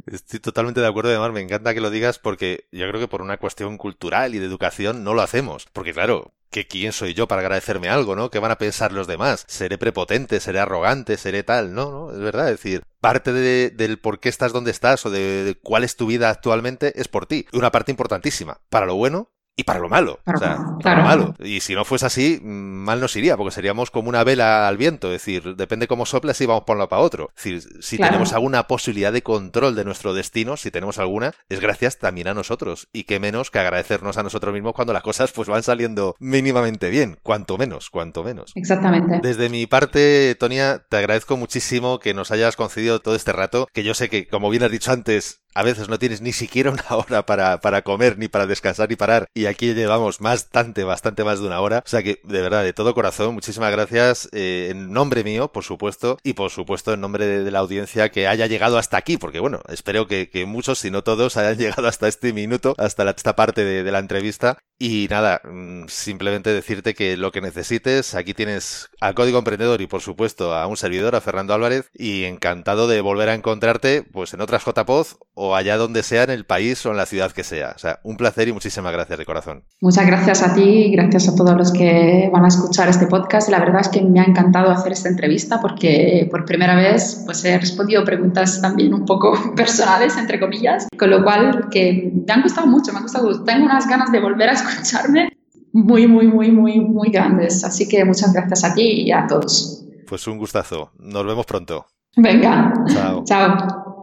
Estoy 0.06 0.40
totalmente 0.40 0.82
de 0.82 0.88
acuerdo, 0.88 1.10
además 1.10 1.32
me 1.32 1.42
encanta 1.42 1.74
que 1.74 1.82
lo 1.82 1.90
digas 1.90 2.20
porque 2.20 2.66
yo 2.72 2.88
creo 2.90 3.00
que 3.00 3.08
por 3.08 3.22
una 3.22 3.38
cuestión 3.38 3.78
cultural 3.78 4.36
y 4.36 4.40
de 4.40 4.46
educación 4.46 5.04
no 5.04 5.14
lo 5.14 5.22
hacemos. 5.22 5.68
Porque 5.72 5.94
claro, 5.94 6.34
que 6.54 6.68
quién 6.68 6.92
soy 6.94 7.14
yo 7.14 7.28
para 7.28 7.42
agradecerme 7.42 7.90
algo, 7.90 8.16
¿no? 8.16 8.30
¿Qué 8.30 8.40
van 8.40 8.52
a 8.52 8.58
pensar 8.58 8.94
los 8.94 9.08
demás? 9.08 9.44
¿Seré 9.48 9.78
prepotente? 9.78 10.40
¿Seré 10.40 10.60
arrogante? 10.60 11.18
¿Seré 11.18 11.44
tal? 11.44 11.74
No, 11.74 11.92
no, 11.92 12.12
es 12.12 12.20
verdad. 12.20 12.50
Es 12.50 12.64
decir, 12.64 12.84
parte 13.02 13.34
de, 13.34 13.72
del 13.72 13.98
por 13.98 14.20
qué 14.20 14.30
estás 14.30 14.54
donde 14.54 14.72
estás 14.72 15.06
o 15.06 15.10
de, 15.10 15.44
de, 15.44 15.56
cuál 15.56 15.84
es 15.84 15.98
tu 15.98 16.06
vida 16.06 16.30
actualmente 16.30 17.00
es 17.02 17.08
por 17.08 17.26
ti. 17.26 17.48
Una 17.52 17.72
parte 17.72 17.92
importantísima, 17.92 18.62
para 18.70 18.86
lo 18.86 18.96
bueno 18.96 19.33
y 19.56 19.64
para 19.64 19.80
lo 19.80 19.90
malo. 19.90 20.20
Claro, 20.24 20.38
o 20.38 20.42
sea, 20.42 20.56
claro. 20.56 20.78
para 20.82 20.98
lo 20.98 21.04
malo. 21.04 21.36
Y 21.40 21.60
si 21.60 21.76
no 21.76 21.86
fuese 21.86 22.06
así, 22.06 22.40
mal 22.44 23.00
nos 23.00 23.16
iría, 23.16 23.38
porque 23.38 23.52
seríamos 23.52 23.92
como 23.92 24.10
una 24.10 24.24
vela 24.24 24.68
al 24.68 24.78
viento. 24.78 25.08
Es 25.08 25.22
decir, 25.26 25.56
depende 25.56 25.88
cómo 25.88 26.06
sopla 26.06 26.34
si 26.34 26.46
vamos 26.46 26.64
por 26.64 26.76
un 26.76 26.80
lado 26.80 26.90
para 26.90 27.02
otro. 27.02 27.32
Es 27.38 27.44
decir, 27.44 27.62
si 27.82 27.98
Claro. 27.98 28.12
tenemos 28.14 28.34
alguna 28.34 28.68
posibilidad 28.68 29.14
de 29.14 29.22
control 29.22 29.76
de 29.76 29.86
nuestro 29.86 30.14
destino, 30.14 30.58
si 30.58 30.72
tenemos 30.72 30.98
alguna, 30.98 31.34
es 31.50 31.60
gracias 31.60 32.00
también 32.00 32.28
a 32.28 32.34
nosotros. 32.34 32.88
Y 32.92 33.04
qué 33.04 33.20
menos 33.20 33.52
que 33.52 33.60
agradecernos 33.60 34.18
a 34.18 34.24
nosotros 34.24 34.54
mismos 34.54 34.74
cuando 34.74 34.94
las 34.94 35.04
cosas 35.04 35.32
pues 35.32 35.48
van 35.48 35.64
saliendo 35.64 36.16
mínimamente 36.20 36.90
bien. 36.90 37.18
Cuanto 37.22 37.58
menos, 37.58 37.90
cuanto 37.90 38.24
menos. 38.24 38.52
Exactamente. 38.56 39.20
Desde 39.22 39.50
mi 39.50 39.68
parte, 39.68 40.36
Tonia, 40.40 40.84
te 40.90 40.98
agradezco 40.98 41.38
muchísimo 41.38 42.00
que 42.00 42.14
nos 42.14 42.32
hayas 42.32 42.56
concedido 42.56 43.02
todo 43.02 43.16
este 43.16 43.32
rato, 43.34 43.68
que 43.72 43.84
yo 43.84 43.94
sé 43.94 44.10
que, 44.10 44.28
como 44.28 44.50
bien 44.50 44.64
has 44.64 44.72
dicho 44.72 44.92
antes, 44.92 45.42
a 45.56 45.62
veces 45.64 45.88
no 45.88 46.00
tienes 46.00 46.22
ni 46.22 46.34
siquiera 46.34 46.72
una 46.72 46.84
hora 46.98 47.26
para, 47.26 47.60
para 47.60 47.84
comer, 47.84 48.18
ni 48.18 48.28
para 48.28 48.48
descansar, 48.48 48.90
ni 48.90 48.96
parar, 48.96 49.28
y 49.36 49.43
aquí 49.46 49.74
llevamos 49.74 50.20
bastante, 50.20 50.84
bastante 50.84 51.24
más 51.24 51.40
de 51.40 51.48
una 51.48 51.60
hora. 51.62 51.84
O 51.86 51.90
sea 51.90 52.04
que, 52.04 52.20
de 52.24 52.42
verdad, 52.42 52.64
de 52.64 52.74
todo 52.74 52.94
corazón, 52.94 53.34
muchísimas 53.34 53.72
gracias 53.72 54.30
eh, 54.32 54.70
en 54.72 54.92
nombre 54.92 55.24
mío, 55.24 55.52
por 55.52 55.64
supuesto, 55.64 56.18
y 56.24 56.34
por 56.34 56.52
supuesto 56.52 56.94
en 56.94 57.02
nombre 57.02 57.26
de, 57.26 57.52
la 57.52 57.60
audiencia 57.60 58.10
que 58.10 58.28
haya 58.28 58.48
llegado 58.48 58.78
hasta 58.78 58.98
aquí, 58.98 59.18
porque 59.18 59.40
bueno, 59.40 59.62
espero 59.70 60.08
que, 60.08 60.46
muchos, 60.48 60.80
si 60.80 60.92
no 60.92 61.04
todos, 61.04 61.38
hayan 61.38 61.58
llegado 61.58 61.88
hasta 61.88 62.08
este 62.08 62.34
minuto, 62.34 62.74
hasta 62.78 63.10
esta 63.10 63.36
parte 63.36 63.64
de, 63.64 63.92
la 63.92 64.00
entrevista. 64.00 64.58
Y 64.80 65.08
nada, 65.10 65.42
mm, 65.44 65.88
simplemente 65.88 66.52
decirte 66.52 66.94
que 66.94 67.16
lo 67.16 67.32
que 67.32 67.42
necesites, 67.42 68.16
aquí 68.16 68.34
tienes 68.34 68.90
al 69.00 69.14
Código 69.14 69.38
Emprendedor 69.38 69.82
y 69.82 69.88
por 69.88 70.02
supuesto 70.02 70.54
a 70.54 70.68
un 70.68 70.78
servidor, 70.78 71.16
a 71.16 71.22
Fernando 71.22 71.54
Álvarez, 71.54 71.90
y 71.94 72.24
encantado 72.24 72.88
de 72.88 73.02
volver 73.02 73.30
a 73.30 73.36
encontrarte 73.36 74.04
pues 74.04 74.34
en 74.34 74.42
otras 74.42 74.64
JPod 74.66 75.08
o 75.36 75.56
allá 75.56 75.78
donde 75.78 76.04
sea 76.04 76.24
en 76.24 76.30
el 76.32 76.46
país 76.46 76.86
o 76.86 76.92
en 76.92 76.98
la 76.98 77.06
ciudad 77.06 77.32
que 77.32 77.44
sea. 77.44 77.74
O 77.76 77.80
sea, 77.80 78.00
un 78.04 78.18
placer 78.18 78.48
y 78.48 78.54
muchísimas 78.54 78.94
gracias 78.94 79.18
corazón. 79.34 79.64
Muchas 79.82 80.06
gracias 80.06 80.44
a 80.44 80.54
ti 80.54 80.62
y 80.62 80.92
gracias 80.92 81.28
a 81.28 81.36
todos 81.36 81.58
los 81.58 81.72
que 81.72 82.30
van 82.32 82.46
a 82.46 82.50
escuchar 82.50 82.88
este 82.88 83.08
podcast. 83.08 83.50
La 83.50 83.60
verdad 83.60 83.82
es 83.82 83.90
que 83.90 84.02
me 84.02 84.20
ha 84.20 84.26
encantado 84.26 84.70
hacer 84.70 84.92
esta 84.92 85.10
entrevista 85.10 85.60
porque 85.60 86.28
por 86.30 86.46
primera 86.46 86.76
vez 86.76 87.24
pues 87.26 87.44
he 87.44 87.58
respondido 87.58 88.04
preguntas 88.06 88.62
también 88.62 88.94
un 88.94 89.06
poco 89.06 89.34
personales, 89.56 90.16
entre 90.18 90.40
comillas, 90.40 90.88
con 90.98 91.10
lo 91.10 91.24
cual 91.24 91.70
que 91.72 92.12
me 92.14 92.34
han 92.34 92.44
gustado 92.44 92.68
mucho, 92.68 92.92
me 92.92 92.98
han 92.98 93.04
gustado. 93.04 93.44
Tengo 93.44 93.66
unas 93.66 93.88
ganas 93.88 94.12
de 94.12 94.20
volver 94.20 94.50
a 94.50 94.54
escucharme 94.54 95.30
muy, 95.72 96.08
muy, 96.08 96.28
muy, 96.28 96.52
muy, 96.52 96.80
muy 96.80 97.10
grandes. 97.10 97.64
Así 97.64 97.90
que 97.90 98.06
muchas 98.06 98.32
gracias 98.34 98.64
a 98.64 98.76
ti 98.76 99.04
y 99.08 99.12
a 99.12 99.26
todos. 99.26 99.84
Pues 100.08 100.28
un 100.28 100.38
gustazo. 100.38 100.92
Nos 101.00 101.26
vemos 101.26 101.46
pronto. 101.48 101.88
Venga. 102.16 102.72
Chao. 102.88 103.24
Chao. 103.26 103.94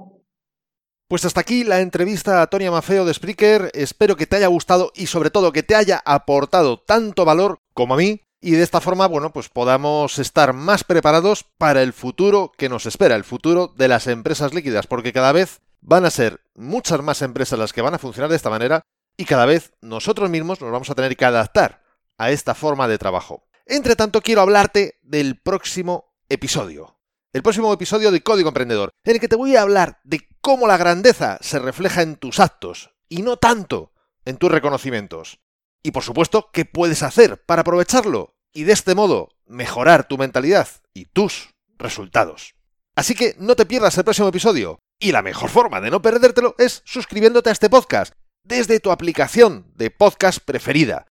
Pues 1.10 1.24
hasta 1.24 1.40
aquí 1.40 1.64
la 1.64 1.80
entrevista 1.80 2.40
a 2.40 2.46
Tonia 2.46 2.70
Mafeo 2.70 3.04
de 3.04 3.12
Spreaker. 3.12 3.72
Espero 3.74 4.14
que 4.14 4.28
te 4.28 4.36
haya 4.36 4.46
gustado 4.46 4.92
y 4.94 5.08
sobre 5.08 5.30
todo 5.30 5.50
que 5.50 5.64
te 5.64 5.74
haya 5.74 6.00
aportado 6.04 6.78
tanto 6.78 7.24
valor 7.24 7.58
como 7.74 7.94
a 7.94 7.96
mí. 7.96 8.20
Y 8.40 8.52
de 8.52 8.62
esta 8.62 8.80
forma, 8.80 9.08
bueno, 9.08 9.32
pues 9.32 9.48
podamos 9.48 10.20
estar 10.20 10.52
más 10.52 10.84
preparados 10.84 11.44
para 11.58 11.82
el 11.82 11.92
futuro 11.92 12.52
que 12.56 12.68
nos 12.68 12.86
espera, 12.86 13.16
el 13.16 13.24
futuro 13.24 13.74
de 13.76 13.88
las 13.88 14.06
empresas 14.06 14.54
líquidas, 14.54 14.86
porque 14.86 15.12
cada 15.12 15.32
vez 15.32 15.58
van 15.80 16.04
a 16.04 16.10
ser 16.10 16.42
muchas 16.54 17.02
más 17.02 17.22
empresas 17.22 17.58
las 17.58 17.72
que 17.72 17.82
van 17.82 17.94
a 17.94 17.98
funcionar 17.98 18.30
de 18.30 18.36
esta 18.36 18.48
manera 18.48 18.82
y 19.16 19.24
cada 19.24 19.46
vez 19.46 19.72
nosotros 19.80 20.30
mismos 20.30 20.60
nos 20.60 20.70
vamos 20.70 20.90
a 20.90 20.94
tener 20.94 21.16
que 21.16 21.24
adaptar 21.24 21.82
a 22.18 22.30
esta 22.30 22.54
forma 22.54 22.86
de 22.86 22.98
trabajo. 22.98 23.48
Entre 23.66 23.96
tanto, 23.96 24.20
quiero 24.20 24.42
hablarte 24.42 25.00
del 25.02 25.40
próximo 25.40 26.14
episodio. 26.28 27.00
El 27.32 27.42
próximo 27.42 27.72
episodio 27.72 28.12
de 28.12 28.22
Código 28.22 28.50
Emprendedor, 28.50 28.90
en 29.02 29.14
el 29.14 29.20
que 29.20 29.28
te 29.28 29.36
voy 29.36 29.56
a 29.56 29.62
hablar 29.62 29.98
de 30.04 30.29
cómo 30.40 30.66
la 30.66 30.76
grandeza 30.76 31.38
se 31.40 31.58
refleja 31.58 32.02
en 32.02 32.16
tus 32.16 32.40
actos 32.40 32.90
y 33.08 33.22
no 33.22 33.36
tanto 33.36 33.92
en 34.24 34.36
tus 34.36 34.50
reconocimientos. 34.50 35.40
Y 35.82 35.92
por 35.92 36.02
supuesto, 36.02 36.50
¿qué 36.52 36.64
puedes 36.64 37.02
hacer 37.02 37.42
para 37.44 37.62
aprovecharlo 37.62 38.34
y 38.52 38.64
de 38.64 38.72
este 38.72 38.94
modo 38.94 39.30
mejorar 39.46 40.06
tu 40.06 40.18
mentalidad 40.18 40.68
y 40.92 41.06
tus 41.06 41.50
resultados? 41.78 42.54
Así 42.94 43.14
que 43.14 43.34
no 43.38 43.56
te 43.56 43.66
pierdas 43.66 43.96
el 43.96 44.04
próximo 44.04 44.28
episodio. 44.28 44.78
Y 45.02 45.12
la 45.12 45.22
mejor 45.22 45.48
forma 45.48 45.80
de 45.80 45.90
no 45.90 46.02
perdértelo 46.02 46.54
es 46.58 46.82
suscribiéndote 46.84 47.48
a 47.48 47.52
este 47.52 47.70
podcast 47.70 48.12
desde 48.44 48.80
tu 48.80 48.90
aplicación 48.90 49.72
de 49.74 49.90
podcast 49.90 50.40
preferida. 50.44 51.06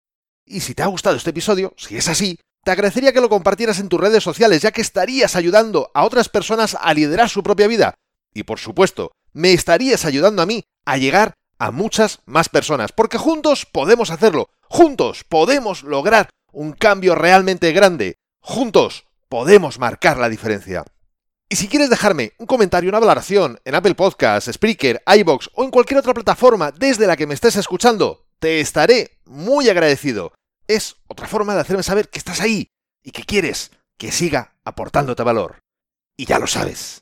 Y 0.46 0.60
si 0.60 0.74
te 0.76 0.84
ha 0.84 0.88
gustado 0.88 1.16
este 1.16 1.30
episodio, 1.30 1.74
si 1.78 1.96
es 1.98 2.10
así, 2.10 2.40
te 2.66 2.72
agradecería 2.72 3.14
que 3.14 3.22
lo 3.22 3.30
compartieras 3.30 3.80
en 3.80 3.88
tus 3.88 4.02
redes 4.02 4.24
sociales, 4.24 4.62
ya 4.62 4.72
que 4.72 4.82
estarías 4.82 5.38
ayudando 5.38 5.90
a 5.94 6.04
otras 6.04 6.28
personas 6.28 6.76
a 6.80 6.94
liderar 6.94 7.30
su 7.30 7.44
propia 7.44 7.68
vida. 7.68 7.94
Y 8.38 8.44
por 8.44 8.60
supuesto, 8.60 9.14
me 9.34 9.52
estarías 9.54 10.06
ayudando 10.06 10.44
a 10.44 10.46
mí 10.46 10.64
a 10.86 10.98
llegar 10.98 11.34
a 11.58 11.72
muchas 11.72 12.20
más 12.28 12.50
personas, 12.50 12.92
porque 12.92 13.18
juntos 13.18 13.66
podemos 13.66 14.12
hacerlo, 14.12 14.52
juntos 14.70 15.24
podemos 15.24 15.82
lograr 15.82 16.30
un 16.52 16.74
cambio 16.74 17.16
realmente 17.16 17.72
grande, 17.72 18.18
juntos 18.40 19.06
podemos 19.28 19.80
marcar 19.80 20.20
la 20.20 20.30
diferencia. 20.30 20.86
Y 21.50 21.56
si 21.56 21.68
quieres 21.68 21.90
dejarme 21.90 22.34
un 22.38 22.46
comentario, 22.46 22.92
una 22.92 23.00
valoración 23.00 23.60
en 23.66 23.74
Apple 23.74 23.96
Podcasts, 23.96 24.54
Spreaker, 24.54 25.02
iBox 25.08 25.50
o 25.56 25.64
en 25.64 25.72
cualquier 25.72 25.98
otra 25.98 26.14
plataforma 26.14 26.72
desde 26.72 27.08
la 27.08 27.18
que 27.18 27.26
me 27.26 27.34
estés 27.34 27.56
escuchando, 27.56 28.28
te 28.38 28.60
estaré 28.60 29.18
muy 29.26 29.68
agradecido. 29.68 30.32
Es 30.68 30.98
otra 31.08 31.28
forma 31.28 31.56
de 31.56 31.62
hacerme 31.62 31.82
saber 31.82 32.10
que 32.10 32.20
estás 32.20 32.40
ahí 32.40 32.68
y 33.02 33.10
que 33.10 33.24
quieres 33.24 33.72
que 33.98 34.12
siga 34.12 34.54
aportándote 34.64 35.24
valor. 35.24 35.58
Y 36.16 36.26
ya 36.26 36.38
lo 36.38 36.46
sabes, 36.46 37.02